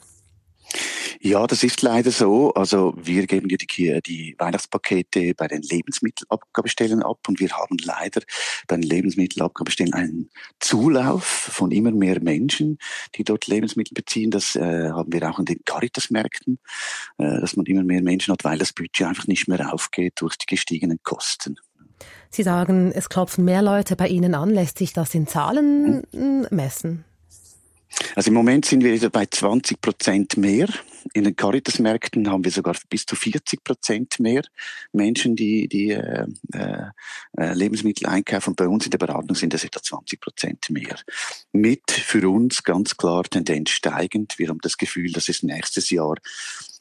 Ja, 1.20 1.46
das 1.48 1.64
ist 1.64 1.82
leider 1.82 2.12
so. 2.12 2.54
Also 2.54 2.94
wir 2.96 3.26
geben 3.26 3.48
ja 3.50 3.56
die, 3.56 4.00
die 4.06 4.36
Weihnachtspakete 4.38 5.34
bei 5.34 5.48
den 5.48 5.62
Lebensmittelabgabestellen 5.62 7.02
ab 7.02 7.18
und 7.26 7.40
wir 7.40 7.50
haben 7.50 7.76
leider 7.82 8.22
bei 8.68 8.76
den 8.76 8.84
Lebensmittelabgabestellen 8.84 9.94
einen 9.94 10.30
Zulauf 10.60 11.24
von 11.24 11.72
immer 11.72 11.90
mehr 11.90 12.22
Menschen, 12.22 12.78
die 13.16 13.24
dort 13.24 13.48
Lebensmittel 13.48 13.94
beziehen. 13.94 14.30
Das 14.30 14.54
äh, 14.54 14.90
haben 14.90 15.12
wir 15.12 15.28
auch 15.28 15.40
in 15.40 15.44
den 15.44 15.58
Caritas-Märkten, 15.64 16.60
äh, 17.18 17.40
dass 17.40 17.56
man 17.56 17.66
immer 17.66 17.82
mehr 17.82 18.02
Menschen 18.02 18.32
hat, 18.32 18.44
weil 18.44 18.58
das 18.58 18.72
Budget 18.72 19.08
einfach 19.08 19.26
nicht 19.26 19.48
mehr 19.48 19.72
aufgeht 19.72 20.20
durch 20.20 20.36
die 20.36 20.46
gestiegenen 20.46 21.00
Kosten. 21.02 21.56
Sie 22.30 22.42
sagen, 22.42 22.92
es 22.94 23.08
klopfen 23.08 23.44
mehr 23.44 23.62
Leute 23.62 23.96
bei 23.96 24.08
Ihnen 24.08 24.34
an. 24.34 24.50
Lässt 24.50 24.78
sich 24.78 24.92
das 24.92 25.14
in 25.14 25.26
Zahlen 25.26 26.02
hm. 26.12 26.46
messen? 26.50 27.04
Also 28.14 28.28
im 28.28 28.34
Moment 28.34 28.64
sind 28.64 28.84
wir 28.84 29.10
bei 29.10 29.26
20 29.26 29.80
Prozent 29.80 30.36
mehr. 30.36 30.68
In 31.14 31.24
den 31.24 31.36
Caritas-Märkten 31.36 32.30
haben 32.30 32.44
wir 32.44 32.50
sogar 32.50 32.76
bis 32.90 33.06
zu 33.06 33.16
40 33.16 33.64
Prozent 33.64 34.20
mehr 34.20 34.42
Menschen, 34.92 35.36
die, 35.36 35.68
die 35.68 35.90
äh, 35.90 36.26
äh, 36.52 37.54
Lebensmittel 37.54 38.06
einkaufen. 38.06 38.54
Bei 38.54 38.68
uns 38.68 38.84
in 38.84 38.90
der 38.90 38.98
Beratung 38.98 39.34
sind 39.34 39.54
es 39.54 39.64
etwa 39.64 39.82
20 39.82 40.20
Prozent 40.20 40.70
mehr. 40.70 40.96
Mit 41.52 41.90
für 41.90 42.28
uns 42.28 42.62
ganz 42.62 42.96
klar 42.96 43.24
Tendenz 43.24 43.70
steigend. 43.70 44.38
Wir 44.38 44.48
haben 44.48 44.60
das 44.60 44.76
Gefühl, 44.76 45.12
dass 45.12 45.28
es 45.28 45.42
nächstes 45.42 45.88
Jahr 45.90 46.16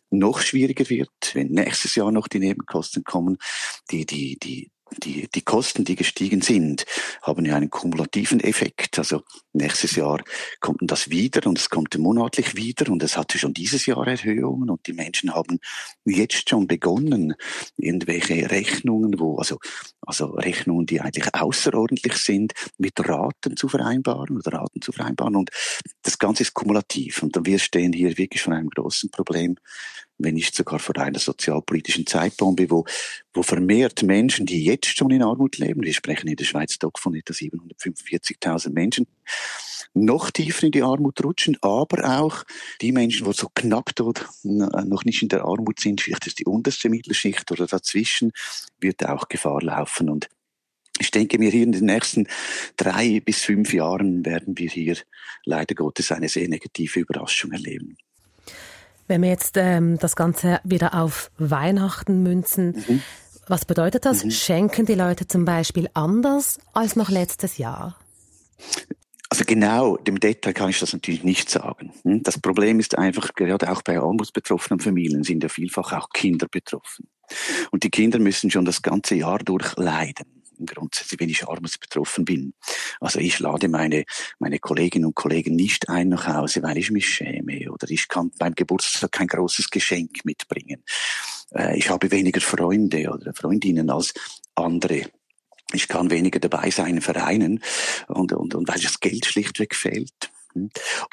noch 0.09 0.41
schwieriger 0.41 0.89
wird, 0.89 1.09
wenn 1.33 1.49
nächstes 1.49 1.95
Jahr 1.95 2.11
noch 2.11 2.27
die 2.27 2.39
Nebenkosten 2.39 3.03
kommen, 3.03 3.37
die, 3.91 4.05
die, 4.05 4.37
die 4.39 4.71
die, 5.03 5.27
die 5.33 5.41
Kosten, 5.41 5.85
die 5.85 5.95
gestiegen 5.95 6.41
sind, 6.41 6.85
haben 7.21 7.45
ja 7.45 7.55
einen 7.55 7.69
kumulativen 7.69 8.39
Effekt. 8.39 8.97
Also 8.99 9.23
nächstes 9.53 9.95
Jahr 9.95 10.23
kommt 10.59 10.79
das 10.83 11.09
wieder 11.09 11.47
und 11.47 11.57
es 11.57 11.69
kommt 11.69 11.97
monatlich 11.97 12.55
wieder 12.55 12.91
und 12.91 13.03
es 13.03 13.17
hatte 13.17 13.37
schon 13.37 13.53
dieses 13.53 13.85
Jahr 13.85 14.07
Erhöhungen 14.07 14.69
und 14.69 14.85
die 14.87 14.93
Menschen 14.93 15.33
haben 15.33 15.59
jetzt 16.05 16.49
schon 16.49 16.67
begonnen, 16.67 17.33
irgendwelche 17.77 18.49
Rechnungen, 18.49 19.19
wo, 19.19 19.37
also, 19.37 19.59
also 20.01 20.27
Rechnungen, 20.27 20.85
die 20.85 21.01
eigentlich 21.01 21.33
außerordentlich 21.33 22.13
sind, 22.13 22.53
mit 22.77 22.93
Raten 22.99 23.57
zu 23.57 23.67
vereinbaren 23.67 24.37
oder 24.37 24.53
Raten 24.53 24.81
zu 24.81 24.91
vereinbaren 24.91 25.35
und 25.35 25.49
das 26.03 26.17
Ganze 26.17 26.43
ist 26.43 26.53
kumulativ 26.53 27.23
und 27.23 27.37
wir 27.45 27.59
stehen 27.59 27.93
hier 27.93 28.17
wirklich 28.17 28.41
von 28.41 28.53
einem 28.53 28.69
großen 28.69 29.11
Problem 29.11 29.57
wenn 30.17 30.35
nicht 30.35 30.55
sogar 30.55 30.79
vor 30.79 30.97
einer 30.97 31.19
sozialpolitischen 31.19 32.05
Zeitbombe, 32.05 32.69
wo, 32.69 32.85
wo 33.33 33.43
vermehrt 33.43 34.03
Menschen, 34.03 34.45
die 34.45 34.63
jetzt 34.63 34.97
schon 34.97 35.11
in 35.11 35.23
Armut 35.23 35.57
leben, 35.57 35.83
wir 35.83 35.93
sprechen 35.93 36.27
in 36.27 36.35
der 36.35 36.45
Schweiz 36.45 36.79
doch 36.79 36.93
von 36.97 37.15
etwa 37.15 37.33
745.000 37.33 38.71
Menschen, 38.71 39.07
noch 39.93 40.31
tiefer 40.31 40.65
in 40.65 40.71
die 40.71 40.83
Armut 40.83 41.23
rutschen, 41.23 41.57
aber 41.61 42.19
auch 42.19 42.43
die 42.81 42.91
Menschen, 42.91 43.25
die 43.25 43.33
so 43.33 43.49
knapp 43.53 43.95
dort 43.95 44.27
noch 44.43 45.05
nicht 45.05 45.21
in 45.21 45.29
der 45.29 45.43
Armut 45.43 45.79
sind, 45.79 46.01
vielleicht 46.01 46.27
ist 46.27 46.39
die 46.39 46.45
unterste 46.45 46.89
Mittelschicht 46.89 47.51
oder 47.51 47.67
dazwischen, 47.67 48.31
wird 48.79 49.05
auch 49.05 49.27
Gefahr 49.27 49.61
laufen. 49.61 50.09
Und 50.09 50.29
ich 50.99 51.11
denke 51.11 51.37
mir, 51.39 51.51
hier 51.51 51.63
in 51.63 51.71
den 51.71 51.85
nächsten 51.85 52.27
drei 52.75 53.19
bis 53.19 53.43
fünf 53.43 53.73
Jahren 53.73 54.25
werden 54.25 54.57
wir 54.57 54.69
hier 54.69 54.97
leider 55.45 55.75
Gottes 55.75 56.11
eine 56.11 56.29
sehr 56.29 56.47
negative 56.47 56.99
Überraschung 56.99 57.51
erleben. 57.51 57.97
Wenn 59.07 59.21
wir 59.21 59.29
jetzt 59.29 59.55
ähm, 59.57 59.97
das 59.99 60.15
Ganze 60.15 60.59
wieder 60.63 60.93
auf 60.93 61.31
Weihnachten 61.37 62.23
münzen, 62.23 62.83
mhm. 62.87 63.01
was 63.47 63.65
bedeutet 63.65 64.05
das? 64.05 64.23
Mhm. 64.23 64.31
Schenken 64.31 64.85
die 64.85 64.95
Leute 64.95 65.27
zum 65.27 65.45
Beispiel 65.45 65.89
anders 65.93 66.59
als 66.73 66.95
noch 66.95 67.09
letztes 67.09 67.57
Jahr? 67.57 67.97
Also 69.29 69.43
genau, 69.45 69.97
dem 69.97 70.19
Detail 70.19 70.53
kann 70.53 70.69
ich 70.69 70.79
das 70.79 70.93
natürlich 70.93 71.23
nicht 71.23 71.49
sagen. 71.49 71.93
Hm? 72.03 72.23
Das 72.23 72.39
Problem 72.39 72.79
ist 72.79 72.97
einfach, 72.97 73.33
gerade 73.33 73.71
auch 73.71 73.81
bei 73.81 73.99
armutsbetroffenen 73.99 74.79
Familien 74.79 75.23
sind 75.23 75.43
ja 75.43 75.49
vielfach 75.49 75.93
auch 75.93 76.09
Kinder 76.09 76.47
betroffen. 76.49 77.07
Und 77.71 77.83
die 77.83 77.89
Kinder 77.89 78.19
müssen 78.19 78.49
schon 78.49 78.63
das 78.63 78.81
ganze 78.81 79.15
Jahr 79.15 79.39
durch 79.39 79.75
leiden 79.75 80.36
grundsätzlich, 80.65 81.19
wenn 81.19 81.29
ich 81.29 81.47
armutsbetroffen 81.47 82.25
bin. 82.25 82.53
Also 82.99 83.19
ich 83.19 83.39
lade 83.39 83.67
meine, 83.67 84.05
meine 84.39 84.59
Kolleginnen 84.59 85.05
und 85.05 85.15
Kollegen 85.15 85.55
nicht 85.55 85.89
ein 85.89 86.09
nach 86.09 86.27
Hause, 86.27 86.63
weil 86.63 86.77
ich 86.77 86.91
mich 86.91 87.07
schäme 87.07 87.71
oder 87.71 87.89
ich 87.89 88.07
kann 88.07 88.31
beim 88.37 88.55
Geburtstag 88.55 89.11
kein 89.11 89.27
großes 89.27 89.69
Geschenk 89.69 90.25
mitbringen. 90.25 90.83
Äh, 91.53 91.77
ich 91.77 91.89
habe 91.89 92.11
weniger 92.11 92.41
Freunde 92.41 93.09
oder 93.09 93.33
Freundinnen 93.33 93.89
als 93.89 94.13
andere. 94.55 95.09
Ich 95.73 95.87
kann 95.87 96.09
weniger 96.09 96.39
dabei 96.39 96.71
sein 96.71 96.95
in 96.95 97.01
Vereinen 97.01 97.61
und, 98.07 98.31
und, 98.31 98.55
und 98.55 98.67
weil 98.69 98.79
das 98.79 98.99
Geld 98.99 99.25
schlichtweg 99.25 99.75
fehlt. 99.75 100.31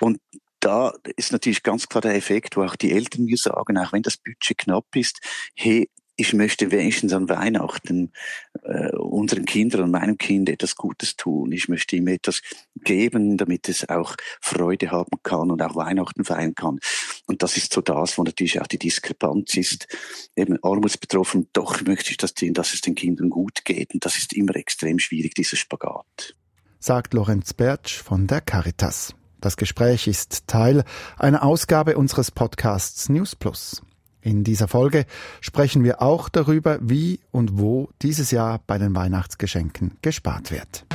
Und 0.00 0.20
da 0.60 0.94
ist 1.16 1.32
natürlich 1.32 1.62
ganz 1.62 1.88
klar 1.88 2.00
der 2.00 2.14
Effekt, 2.14 2.56
wo 2.56 2.62
auch 2.62 2.76
die 2.76 2.92
Eltern 2.92 3.24
mir 3.24 3.36
sagen, 3.36 3.76
auch 3.76 3.92
wenn 3.92 4.02
das 4.02 4.16
Budget 4.16 4.56
knapp 4.58 4.86
ist, 4.94 5.20
hey, 5.54 5.90
ich 6.16 6.32
möchte 6.32 6.70
wenigstens 6.70 7.12
an 7.12 7.28
Weihnachten 7.28 8.12
äh, 8.62 8.90
unseren 8.96 9.44
Kindern 9.44 9.82
und 9.82 9.90
meinem 9.90 10.16
Kind 10.16 10.48
etwas 10.48 10.76
Gutes 10.76 11.16
tun. 11.16 11.50
Ich 11.52 11.68
möchte 11.68 11.96
ihm 11.96 12.06
etwas 12.08 12.42
geben, 12.76 13.36
damit 13.36 13.68
es 13.68 13.88
auch 13.88 14.14
Freude 14.40 14.90
haben 14.90 15.18
kann 15.22 15.50
und 15.50 15.60
auch 15.62 15.74
Weihnachten 15.74 16.24
feiern 16.24 16.54
kann. 16.54 16.78
Und 17.26 17.42
das 17.42 17.56
ist 17.56 17.72
so 17.72 17.80
das, 17.80 18.16
wo 18.16 18.22
natürlich 18.22 18.60
auch 18.60 18.66
die 18.66 18.78
Diskrepanz 18.78 19.56
ist. 19.56 19.88
Eben 20.36 20.62
armutsbetroffen, 20.62 21.48
doch 21.52 21.82
möchte 21.82 22.10
ich 22.10 22.16
das 22.16 22.34
sehen, 22.36 22.54
dass 22.54 22.74
es 22.74 22.80
den 22.80 22.94
Kindern 22.94 23.30
gut 23.30 23.64
geht. 23.64 23.94
Und 23.94 24.04
das 24.04 24.16
ist 24.16 24.32
immer 24.32 24.54
extrem 24.56 24.98
schwierig, 24.98 25.34
dieser 25.34 25.56
Spagat. 25.56 26.36
Sagt 26.78 27.14
Lorenz 27.14 27.54
Bertsch 27.54 27.96
von 27.96 28.26
der 28.26 28.40
Caritas. 28.40 29.14
Das 29.40 29.56
Gespräch 29.56 30.06
ist 30.06 30.46
Teil 30.46 30.84
einer 31.18 31.42
Ausgabe 31.42 31.96
unseres 31.96 32.30
Podcasts 32.30 33.08
News 33.08 33.34
Plus. 33.36 33.82
In 34.24 34.42
dieser 34.42 34.68
Folge 34.68 35.04
sprechen 35.42 35.84
wir 35.84 36.00
auch 36.00 36.30
darüber, 36.30 36.78
wie 36.80 37.20
und 37.30 37.58
wo 37.58 37.90
dieses 38.00 38.30
Jahr 38.30 38.58
bei 38.66 38.78
den 38.78 38.94
Weihnachtsgeschenken 38.94 39.98
gespart 40.00 40.50
wird. 40.50 40.86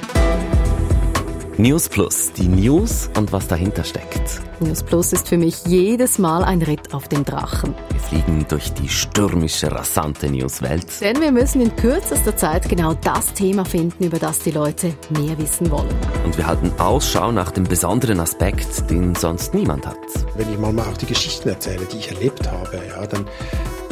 News 1.59 1.89
Plus, 1.89 2.31
die 2.31 2.47
News 2.47 3.09
und 3.17 3.33
was 3.33 3.49
dahinter 3.49 3.83
steckt. 3.83 4.39
News 4.61 4.81
Plus 4.81 5.11
ist 5.11 5.27
für 5.27 5.37
mich 5.37 5.65
jedes 5.65 6.17
Mal 6.17 6.45
ein 6.45 6.61
Ritt 6.61 6.93
auf 6.93 7.09
dem 7.09 7.25
Drachen. 7.25 7.75
Wir 7.89 7.99
fliegen 7.99 8.45
durch 8.47 8.71
die 8.71 8.87
stürmische, 8.87 9.69
rasante 9.69 10.31
Newswelt. 10.31 10.85
Denn 11.01 11.19
wir 11.19 11.33
müssen 11.33 11.59
in 11.59 11.75
kürzester 11.75 12.37
Zeit 12.37 12.69
genau 12.69 12.93
das 12.93 13.33
Thema 13.33 13.65
finden, 13.65 14.05
über 14.05 14.19
das 14.19 14.39
die 14.39 14.51
Leute 14.51 14.93
mehr 15.09 15.37
wissen 15.37 15.69
wollen. 15.69 15.93
Und 16.23 16.37
wir 16.37 16.47
halten 16.47 16.71
Ausschau 16.79 17.33
nach 17.33 17.51
dem 17.51 17.65
besonderen 17.65 18.21
Aspekt, 18.21 18.89
den 18.89 19.13
sonst 19.15 19.53
niemand 19.53 19.85
hat. 19.85 19.97
Wenn 20.37 20.49
ich 20.49 20.57
mal 20.57 20.79
auch 20.79 20.95
die 20.95 21.07
Geschichten 21.07 21.49
erzähle, 21.49 21.85
die 21.91 21.97
ich 21.97 22.09
erlebt 22.09 22.49
habe, 22.49 22.81
ja, 22.87 23.05
dann 23.05 23.25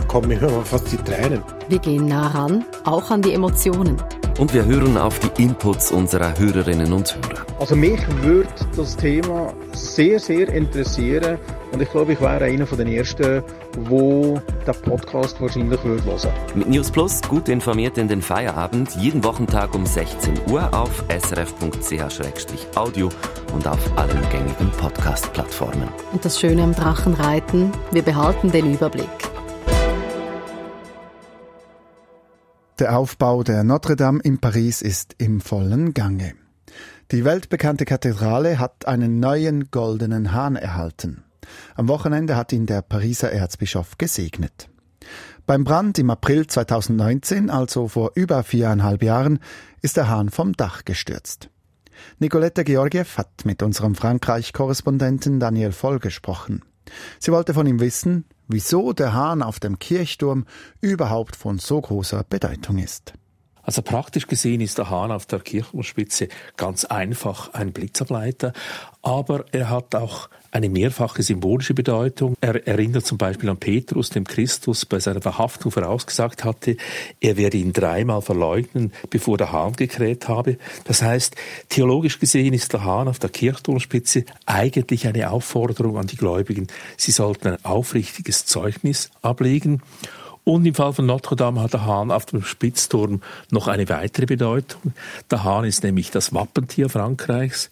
kommen 0.08 0.30
mir 0.30 0.50
fast 0.64 0.92
die 0.92 0.98
Tränen. 0.98 1.44
Wir 1.70 1.80
gehen 1.80 2.08
nah 2.08 2.28
ran, 2.28 2.66
auch 2.86 3.12
an 3.12 3.22
die 3.22 3.34
Emotionen. 3.34 3.98
Und 4.40 4.54
wir 4.54 4.66
hören 4.66 4.98
auf 4.98 5.20
die 5.20 5.44
Inputs 5.44 5.92
unserer 5.92 6.38
Hörerinnen 6.38 6.94
und 6.94 7.16
Hörer. 7.16 7.46
Also 7.60 7.76
mich 7.76 8.00
würde 8.22 8.48
das 8.76 8.96
Thema 8.96 9.52
sehr, 9.74 10.20
sehr 10.20 10.48
interessieren 10.50 11.40
und 11.72 11.82
ich 11.82 11.90
glaube, 11.90 12.14
ich 12.14 12.22
wäre 12.22 12.44
einer 12.44 12.68
von 12.68 12.78
den 12.78 12.88
Ersten, 12.88 13.44
wo 13.90 14.40
der 14.66 14.74
Podcast 14.74 15.42
wahrscheinlich 15.42 15.84
würde 15.84 16.06
hören. 16.06 16.32
Mit 16.56 16.70
News 16.70 16.92
Plus 16.92 17.22
gut 17.24 17.50
informiert 17.50 17.98
in 17.98 18.08
den 18.08 18.22
Feierabend, 18.22 18.96
jeden 18.96 19.24
Wochentag 19.24 19.74
um 19.74 19.86
16 19.86 20.34
Uhr 20.52 20.72
auf 20.74 21.04
srf.ch-audio 21.10 23.10
und 23.54 23.68
auf 23.68 23.98
allen 23.98 24.30
gängigen 24.30 24.72
Podcast-Plattformen. 24.80 25.90
Und 26.14 26.24
das 26.24 26.40
Schöne 26.40 26.64
am 26.64 26.76
Drachenreiten, 26.76 27.72
wir 27.92 28.04
behalten 28.04 28.52
den 28.52 28.74
Überblick. 28.74 29.27
Der 32.80 32.96
Aufbau 32.96 33.42
der 33.42 33.64
Notre 33.64 33.96
Dame 33.96 34.20
in 34.22 34.38
Paris 34.38 34.84
ist 34.84 35.16
im 35.18 35.42
vollen 35.42 35.96
Gange. 35.96 36.36
Die 37.12 37.26
weltbekannte 37.26 37.86
Kathedrale 37.86 38.60
hat 38.60 38.88
einen 38.88 39.20
neuen 39.20 39.72
goldenen 39.72 40.32
Hahn 40.32 40.56
erhalten. 40.56 41.24
Am 41.74 41.88
Wochenende 41.88 42.36
hat 42.36 42.54
ihn 42.54 42.68
der 42.68 42.84
Pariser 42.84 43.32
Erzbischof 43.32 43.98
gesegnet. 43.98 44.70
Beim 45.48 45.64
Brand 45.64 45.98
im 45.98 46.12
April 46.12 46.46
2019, 46.46 47.50
also 47.50 47.88
vor 47.88 48.12
über 48.14 48.44
viereinhalb 48.44 49.02
Jahren, 49.02 49.40
ist 49.82 49.98
der 49.98 50.08
Hahn 50.08 50.30
vom 50.30 50.54
Dach 50.54 50.86
gestürzt. 50.86 51.50
Nicoletta 52.20 52.62
Georgiev 52.62 53.18
hat 53.18 53.44
mit 53.44 53.64
unserem 53.64 53.96
Frankreich-Korrespondenten 53.96 55.40
Daniel 55.40 55.72
Voll 55.72 55.98
gesprochen. 55.98 56.62
Sie 57.20 57.32
wollte 57.32 57.56
von 57.56 57.66
ihm 57.66 57.80
wissen, 57.80 58.26
wieso 58.48 58.94
der 58.94 59.14
Hahn 59.14 59.42
auf 59.42 59.60
dem 59.60 59.80
Kirchturm 59.80 60.46
überhaupt 60.82 61.36
von 61.36 61.60
so 61.60 61.82
großer 61.82 62.24
Bedeutung 62.24 62.78
ist. 62.78 63.14
Also 63.68 63.82
praktisch 63.82 64.28
gesehen 64.28 64.62
ist 64.62 64.78
der 64.78 64.90
Hahn 64.90 65.12
auf 65.12 65.26
der 65.26 65.42
Kirchturmspitze 65.42 66.30
ganz 66.56 66.86
einfach 66.86 67.54
ein 67.54 67.74
Blitzableiter, 67.74 68.54
aber 69.02 69.44
er 69.52 69.70
hat 69.70 69.94
auch 69.94 70.30
eine 70.52 70.70
mehrfache 70.70 71.22
symbolische 71.22 71.74
Bedeutung. 71.74 72.36
Er 72.40 72.66
erinnert 72.66 73.06
zum 73.06 73.18
Beispiel 73.18 73.50
an 73.50 73.58
Petrus, 73.58 74.10
dem 74.10 74.24
Christus 74.24 74.86
bei 74.86 75.02
seiner 75.02 75.20
Verhaftung 75.20 75.74
vorausgesagt 75.74 76.46
hatte, 76.46 76.78
er 77.20 77.36
werde 77.36 77.58
ihn 77.58 77.74
dreimal 77.74 78.22
verleugnen, 78.22 78.94
bevor 79.10 79.38
der 79.38 79.52
Hahn 79.52 79.74
gekräht 79.74 80.30
habe. 80.30 80.58
Das 80.86 81.02
heißt, 81.02 81.36
theologisch 81.68 82.20
gesehen 82.22 82.54
ist 82.54 82.72
der 82.72 82.86
Hahn 82.86 83.10
auf 83.10 83.20
der 83.20 83.30
Kirchturmspitze 83.30 84.24
eigentlich 84.46 85.08
eine 85.08 85.30
Aufforderung 85.30 85.98
an 85.98 86.08
die 86.08 86.16
Gläubigen. 86.16 86.68
Sie 86.96 87.12
sollten 87.12 87.50
ein 87.50 87.66
aufrichtiges 87.66 88.46
Zeugnis 88.46 89.12
ablegen. 89.22 89.82
Und 90.48 90.66
im 90.66 90.76
Fall 90.76 90.94
von 90.94 91.06
Notre 91.06 91.36
Dame 91.36 91.60
hat 91.60 91.74
der 91.74 91.86
Hahn 91.86 92.10
auf 92.10 92.26
dem 92.26 92.42
Spitzturm 92.42 93.22
noch 93.52 93.68
eine 93.68 93.90
weitere 93.90 94.26
Bedeutung. 94.26 94.94
Der 95.30 95.44
Hahn 95.44 95.66
ist 95.66 95.84
nämlich 95.84 96.10
das 96.10 96.34
Wappentier 96.34 96.88
Frankreichs 96.88 97.70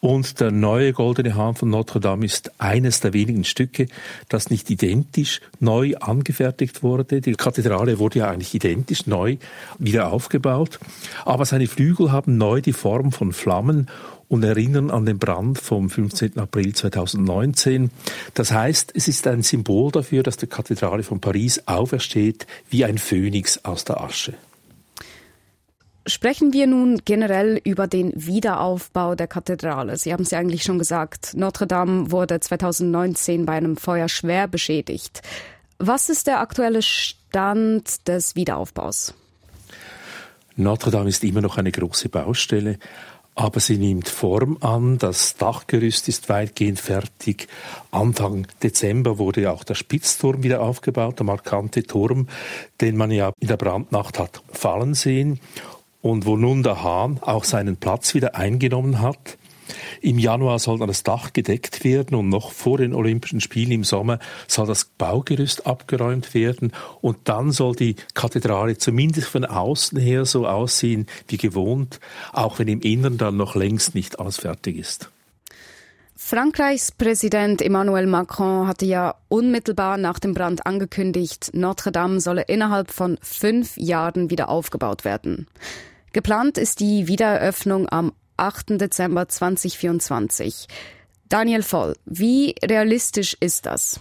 und 0.00 0.40
der 0.40 0.50
neue 0.50 0.94
goldene 0.94 1.34
Hahn 1.34 1.54
von 1.54 1.68
Notre 1.68 2.00
Dame 2.00 2.24
ist 2.24 2.58
eines 2.58 3.00
der 3.00 3.12
wenigen 3.12 3.44
Stücke, 3.44 3.88
das 4.30 4.48
nicht 4.48 4.70
identisch 4.70 5.42
neu 5.60 5.96
angefertigt 5.96 6.82
wurde. 6.82 7.20
Die 7.20 7.34
Kathedrale 7.34 7.98
wurde 7.98 8.20
ja 8.20 8.30
eigentlich 8.30 8.54
identisch 8.54 9.06
neu 9.06 9.36
wieder 9.78 10.10
aufgebaut, 10.10 10.78
aber 11.26 11.44
seine 11.44 11.66
Flügel 11.66 12.10
haben 12.10 12.38
neu 12.38 12.62
die 12.62 12.72
Form 12.72 13.12
von 13.12 13.34
Flammen 13.34 13.90
und 14.34 14.42
erinnern 14.42 14.90
an 14.90 15.06
den 15.06 15.20
Brand 15.20 15.58
vom 15.58 15.88
15. 15.88 16.38
April 16.40 16.74
2019. 16.74 17.92
Das 18.34 18.50
heißt, 18.50 18.90
es 18.96 19.06
ist 19.06 19.28
ein 19.28 19.44
Symbol 19.44 19.92
dafür, 19.92 20.24
dass 20.24 20.36
die 20.36 20.48
Kathedrale 20.48 21.04
von 21.04 21.20
Paris 21.20 21.62
aufersteht 21.66 22.44
wie 22.68 22.84
ein 22.84 22.98
Phönix 22.98 23.64
aus 23.64 23.84
der 23.84 24.00
Asche. 24.00 24.34
Sprechen 26.06 26.52
wir 26.52 26.66
nun 26.66 27.00
generell 27.04 27.60
über 27.62 27.86
den 27.86 28.12
Wiederaufbau 28.14 29.14
der 29.14 29.28
Kathedrale. 29.28 29.96
Sie 29.96 30.12
haben 30.12 30.24
es 30.24 30.32
ja 30.32 30.40
eigentlich 30.40 30.64
schon 30.64 30.80
gesagt, 30.80 31.34
Notre 31.34 31.68
Dame 31.68 32.10
wurde 32.10 32.40
2019 32.40 33.46
bei 33.46 33.52
einem 33.52 33.76
Feuer 33.76 34.08
schwer 34.08 34.48
beschädigt. 34.48 35.22
Was 35.78 36.08
ist 36.08 36.26
der 36.26 36.40
aktuelle 36.40 36.82
Stand 36.82 38.08
des 38.08 38.34
Wiederaufbaus? 38.34 39.14
Notre 40.56 40.90
Dame 40.90 41.08
ist 41.08 41.22
immer 41.24 41.40
noch 41.40 41.56
eine 41.56 41.72
große 41.72 42.08
Baustelle 42.08 42.78
aber 43.34 43.60
sie 43.60 43.78
nimmt 43.78 44.08
Form 44.08 44.58
an. 44.60 44.98
Das 44.98 45.36
Dachgerüst 45.36 46.08
ist 46.08 46.28
weitgehend 46.28 46.78
fertig. 46.78 47.48
Anfang 47.90 48.46
Dezember 48.62 49.18
wurde 49.18 49.50
auch 49.50 49.64
der 49.64 49.74
Spitzturm 49.74 50.42
wieder 50.42 50.60
aufgebaut, 50.60 51.18
der 51.18 51.26
markante 51.26 51.82
Turm, 51.82 52.28
den 52.80 52.96
man 52.96 53.10
ja 53.10 53.32
in 53.40 53.48
der 53.48 53.56
Brandnacht 53.56 54.18
hat 54.18 54.42
fallen 54.52 54.94
sehen 54.94 55.40
und 56.02 56.26
wo 56.26 56.36
nun 56.36 56.62
der 56.62 56.82
Hahn 56.82 57.18
auch 57.22 57.44
seinen 57.44 57.76
Platz 57.76 58.14
wieder 58.14 58.36
eingenommen 58.36 59.00
hat. 59.00 59.38
Im 60.00 60.18
Januar 60.18 60.58
soll 60.58 60.78
dann 60.78 60.88
das 60.88 61.02
Dach 61.02 61.32
gedeckt 61.32 61.84
werden 61.84 62.14
und 62.14 62.28
noch 62.28 62.52
vor 62.52 62.78
den 62.78 62.94
Olympischen 62.94 63.40
Spielen 63.40 63.72
im 63.72 63.84
Sommer 63.84 64.18
soll 64.46 64.66
das 64.66 64.84
Baugerüst 64.84 65.66
abgeräumt 65.66 66.34
werden 66.34 66.72
und 67.00 67.16
dann 67.24 67.52
soll 67.52 67.74
die 67.74 67.96
Kathedrale 68.14 68.76
zumindest 68.76 69.28
von 69.28 69.44
außen 69.44 69.98
her 69.98 70.24
so 70.24 70.46
aussehen 70.46 71.06
wie 71.28 71.36
gewohnt, 71.36 72.00
auch 72.32 72.58
wenn 72.58 72.68
im 72.68 72.80
Innern 72.80 73.18
dann 73.18 73.36
noch 73.36 73.54
längst 73.54 73.94
nicht 73.94 74.18
alles 74.18 74.38
fertig 74.38 74.76
ist. 74.76 75.10
Frankreichs 76.16 76.92
Präsident 76.92 77.60
Emmanuel 77.60 78.06
Macron 78.06 78.66
hatte 78.66 78.86
ja 78.86 79.16
unmittelbar 79.28 79.98
nach 79.98 80.18
dem 80.18 80.32
Brand 80.32 80.64
angekündigt, 80.64 81.50
Notre 81.52 81.92
Dame 81.92 82.20
solle 82.20 82.42
innerhalb 82.42 82.92
von 82.92 83.18
fünf 83.20 83.76
Jahren 83.76 84.30
wieder 84.30 84.48
aufgebaut 84.48 85.04
werden. 85.04 85.48
Geplant 86.12 86.56
ist 86.56 86.78
die 86.78 87.08
Wiedereröffnung 87.08 87.88
am 87.90 88.12
8. 88.36 88.80
Dezember 88.80 89.28
2024. 89.28 90.66
Daniel 91.28 91.62
Voll, 91.62 91.96
wie 92.04 92.54
realistisch 92.62 93.36
ist 93.40 93.66
das? 93.66 94.00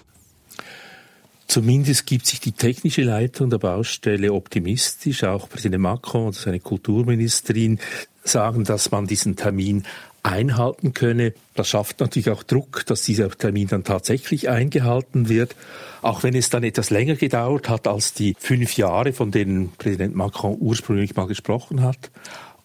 Zumindest 1.48 2.06
gibt 2.08 2.26
sich 2.26 2.39
die 2.39 2.52
technische 2.52 3.04
Leitung 3.04 3.50
der 3.50 3.60
Baustelle 3.60 4.34
optimistisch. 4.34 5.24
Auch 5.24 5.50
Präsident 5.50 5.82
Macron 5.82 6.28
und 6.28 6.36
seine 6.36 6.60
Kulturministerin 6.60 7.80
sagen, 8.24 8.63
dass 8.63 8.91
man 8.91 9.08
diesen 9.08 9.36
Termin 9.36 9.84
einhalten 10.24 10.93
könne. 10.93 11.34
Das 11.54 11.67
schafft 11.67 12.00
natürlich 12.00 12.30
auch 12.30 12.43
Druck, 12.43 12.86
dass 12.86 13.04
dieser 13.04 13.30
Termin 13.30 13.67
dann 13.67 13.84
tatsächlich 13.84 14.50
eingehalten 14.50 15.28
wird. 15.30 15.56
Auch 16.02 16.24
wenn 16.24 16.34
es 16.34 16.50
dann 16.50 16.63
etwas 16.63 16.89
länger 16.89 17.15
gedauert 17.15 17.69
hat 17.69 17.88
als 17.88 18.13
die 18.13 18.36
fünf 18.39 18.78
Jahre, 18.78 19.13
von 19.13 19.32
denen 19.32 19.74
Präsident 19.74 20.15
Macron 20.15 20.58
ursprünglich 20.60 21.15
mal 21.15 21.28
gesprochen 21.28 21.82
hat. 21.82 22.10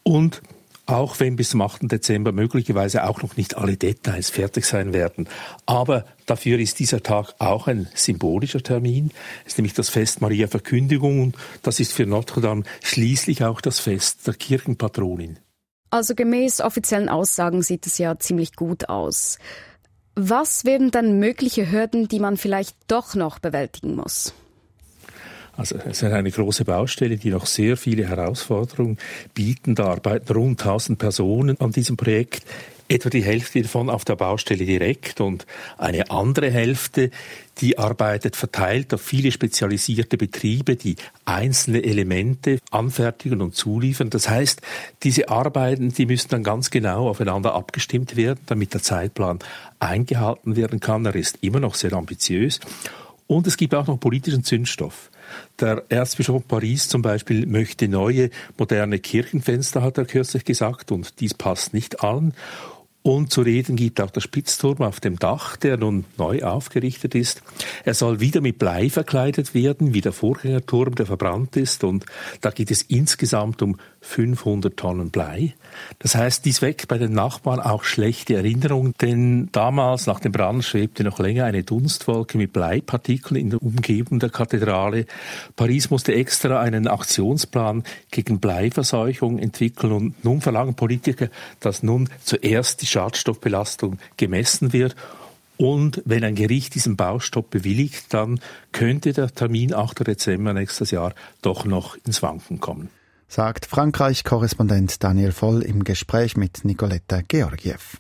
Und 0.05 0.41
auch 0.89 1.21
wenn 1.21 1.37
bis 1.37 1.51
zum 1.51 1.61
8. 1.61 1.83
Dezember 1.83 2.33
möglicherweise 2.33 3.05
auch 3.05 3.23
noch 3.23 3.37
nicht 3.37 3.57
alle 3.57 3.77
Details 3.77 4.31
fertig 4.31 4.65
sein 4.65 4.95
werden. 4.95 5.29
Aber 5.67 6.07
dafür 6.25 6.59
ist 6.59 6.79
dieser 6.79 7.03
Tag 7.03 7.35
auch 7.39 7.67
ein 7.67 7.89
symbolischer 7.95 8.63
Termin. 8.63 9.11
Es 9.45 9.53
ist 9.53 9.59
nämlich 9.59 9.75
das 9.75 9.91
Fest 9.91 10.23
Maria 10.23 10.49
Verkündigung 10.49 11.21
und 11.21 11.37
das 11.63 11.79
ist 11.79 11.93
für 11.93 12.07
Notre 12.07 12.41
Dame 12.41 12.63
schließlich 12.83 13.45
auch 13.45 13.61
das 13.61 13.81
Fest 13.81 14.27
der 14.27 14.35
Kirchenpatronin. 14.35 15.39
Also 15.91 16.15
gemäß 16.15 16.61
offiziellen 16.63 17.11
Aussagen 17.11 17.63
sieht 17.63 17.87
es 17.87 17.99
ja 17.99 18.19
ziemlich 18.19 18.57
gut 18.57 18.89
aus. 18.89 19.39
Was 20.15 20.65
wären 20.65 20.91
dann 20.91 21.19
mögliche 21.19 21.71
Hürden, 21.71 22.09
die 22.09 22.19
man 22.19 22.39
vielleicht 22.39 22.77
doch 22.89 23.15
noch 23.15 23.39
bewältigen 23.39 23.95
muss? 23.95 24.33
Also 25.59 25.75
es 25.77 26.03
ist 26.03 26.05
eine 26.05 26.31
große 26.31 26.65
Baustelle, 26.65 27.17
die 27.17 27.31
noch 27.31 27.47
sehr 27.47 27.77
viele 27.77 28.09
Herausforderungen 28.09 28.97
bieten. 29.35 29.75
Da 29.75 29.87
arbeiten 29.87 30.33
rund 30.33 30.61
1000 30.61 31.01
Personen 31.01 31.61
an 31.61 31.73
diesem 31.73 31.97
Projekt 31.97 32.45
etwa 32.89 33.11
die 33.11 33.25
Hälfte 33.25 33.61
davon 33.61 33.91
auf 33.91 34.05
der 34.05 34.15
Baustelle 34.15 34.65
direkt 34.65 35.21
und 35.21 35.47
eine 35.77 36.11
andere 36.13 36.51
Hälfte, 36.51 37.11
die 37.61 37.77
arbeitet 37.77 38.37
verteilt 38.37 38.95
auf 38.95 39.03
viele 39.03 39.33
spezialisierte 39.33 40.17
Betriebe, 40.17 40.77
die 40.77 40.95
einzelne 41.25 41.83
Elemente 41.83 42.61
anfertigen 42.71 43.43
und 43.43 43.57
zuliefern. 43.57 44.11
Das 44.11 44.29
heißt, 44.29 44.63
diese 45.03 45.29
Arbeiten, 45.29 45.89
die 45.93 46.07
müssen 46.07 46.29
dann 46.31 46.45
ganz 46.45 46.71
genau 46.71 47.09
aufeinander 47.09 47.55
abgestimmt 47.55 48.15
werden, 48.15 48.41
damit 48.47 48.75
der 48.75 48.83
Zeitplan 48.83 49.41
eingehalten 49.81 50.55
werden 50.55 50.79
kann. 50.79 51.05
Er 51.05 51.17
ist 51.17 51.39
immer 51.41 51.59
noch 51.59 51.75
sehr 51.75 51.95
ambitiös. 51.95 52.61
Und 53.27 53.49
es 53.49 53.57
gibt 53.57 53.75
auch 53.75 53.89
noch 53.89 53.99
politischen 53.99 54.45
Zündstoff. 54.45 55.11
Der 55.61 55.85
Erzbischof 55.89 56.47
Paris 56.47 56.89
zum 56.89 57.03
Beispiel 57.03 57.47
möchte 57.47 57.89
neue, 57.89 58.31
moderne 58.57 58.99
Kirchenfenster, 58.99 59.83
hat 59.83 59.99
er 59.99 60.05
kürzlich 60.05 60.45
gesagt, 60.45 60.93
und 60.93 61.21
dies 61.21 61.35
passt 61.35 61.75
nicht 61.75 62.03
allen. 62.03 62.35
Und 63.03 63.33
zu 63.33 63.41
reden 63.41 63.77
gibt 63.77 64.01
auch 64.01 64.11
der 64.11 64.21
Spitzturm 64.21 64.83
auf 64.83 65.01
dem 65.01 65.19
Dach, 65.19 65.57
der 65.57 65.79
nun 65.79 66.05
neu 66.19 66.43
aufgerichtet 66.43 67.15
ist. 67.15 67.43
Er 67.85 67.95
soll 67.95 68.21
wieder 68.21 68.41
mit 68.41 68.59
Blei 68.59 68.91
verkleidet 68.91 69.55
werden, 69.55 69.95
wie 69.95 70.01
der 70.01 70.13
Vorgängerturm, 70.13 70.95
der 70.95 71.07
verbrannt 71.07 71.57
ist. 71.57 71.85
Und 71.85 72.05
da 72.43 72.51
geht 72.51 72.71
es 72.71 72.83
insgesamt 72.83 73.63
um 73.63 73.79
500 74.01 74.77
Tonnen 74.77 75.11
Blei. 75.11 75.55
Das 75.99 76.15
heißt, 76.15 76.45
dies 76.45 76.63
weckt 76.63 76.89
bei 76.89 76.99
den 76.99 77.13
Nachbarn 77.13 77.61
auch 77.61 77.85
schlechte 77.85 78.35
Erinnerungen, 78.35 78.95
denn 79.01 79.49
damals 79.53 80.07
nach 80.07 80.21
dem 80.21 80.33
Brand 80.33 80.65
schwebte 80.65 81.05
noch 81.05 81.19
länger 81.19 81.45
eine 81.45 81.65
Dunstwolke 81.65 82.39
mit 82.39 82.53
Bleipartikeln 82.53 83.41
in 83.41 83.51
der 83.51 83.63
Umgebung 83.63 84.19
der 84.19 84.31
Kathedrale. 84.31 85.07
Paris 85.57 85.91
musste 85.91 86.15
extra 86.15 86.61
einen 86.61 86.87
Aktionsplan 86.87 87.83
gegen 88.11 88.41
Bleiverseuchung 88.41 89.39
entwickeln 89.39 89.93
und 89.93 90.25
nun 90.25 90.41
verlangen 90.41 90.75
Politiker, 90.75 91.29
dass 91.61 91.83
nun 91.83 92.09
zuerst 92.23 92.83
die 92.83 92.87
Schadstoffbelastung 92.87 93.99
gemessen 94.17 94.73
wird 94.73 94.95
und 95.57 96.03
wenn 96.05 96.23
ein 96.23 96.37
Gericht 96.37 96.77
diesen 96.77 96.97
Baustopp 96.97 97.51
bewilligt, 97.51 98.15
dann 98.15 98.39
könnte 98.71 99.13
der 99.13 99.35
Termin 99.35 99.75
8. 99.75 100.07
Dezember 100.07 100.55
nächstes 100.55 100.93
Jahr 100.93 101.15
doch 101.43 101.65
noch 101.65 101.97
ins 102.07 102.23
Wanken 102.23 102.61
kommen 102.61 102.91
sagt 103.29 103.67
Frankreich-Korrespondent 103.67 105.05
Daniel 105.05 105.33
Voll 105.33 105.63
im 105.63 105.85
Gespräch 105.85 106.37
mit 106.37 106.65
Nicoletta 106.65 107.21
Georgiev. 107.21 107.99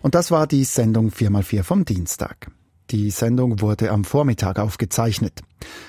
Und 0.00 0.14
das 0.14 0.30
war 0.30 0.46
die 0.46 0.64
Sendung 0.64 1.10
4x4 1.10 1.62
vom 1.64 1.84
Dienstag. 1.84 2.50
Die 2.90 3.10
Sendung 3.10 3.60
wurde 3.60 3.90
am 3.90 4.04
Vormittag 4.04 4.58
aufgezeichnet. 4.58 5.42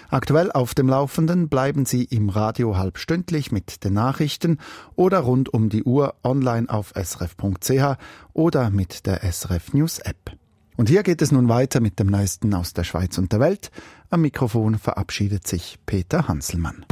Aktuell 0.09 0.51
auf 0.51 0.73
dem 0.73 0.89
Laufenden 0.89 1.47
bleiben 1.47 1.85
Sie 1.85 2.03
im 2.03 2.27
Radio 2.27 2.75
halbstündlich 2.75 3.53
mit 3.53 3.85
den 3.85 3.93
Nachrichten 3.93 4.57
oder 4.95 5.19
rund 5.19 5.53
um 5.53 5.69
die 5.69 5.83
Uhr 5.83 6.15
online 6.23 6.67
auf 6.67 6.91
srf.ch 6.95 7.97
oder 8.33 8.69
mit 8.69 9.05
der 9.05 9.23
SRF 9.23 9.73
News 9.73 9.99
App. 9.99 10.38
Und 10.79 10.87
hier 10.87 11.03
geht 11.03 11.21
es 11.21 11.33
nun 11.33 11.49
weiter 11.49 11.81
mit 11.81 11.99
dem 11.99 12.07
Neuesten 12.07 12.53
aus 12.53 12.71
der 12.71 12.85
Schweiz 12.85 13.17
und 13.17 13.33
der 13.33 13.41
Welt. 13.41 13.69
Am 14.09 14.21
Mikrofon 14.21 14.77
verabschiedet 14.77 15.45
sich 15.45 15.77
Peter 15.85 16.29
Hanselmann. 16.29 16.85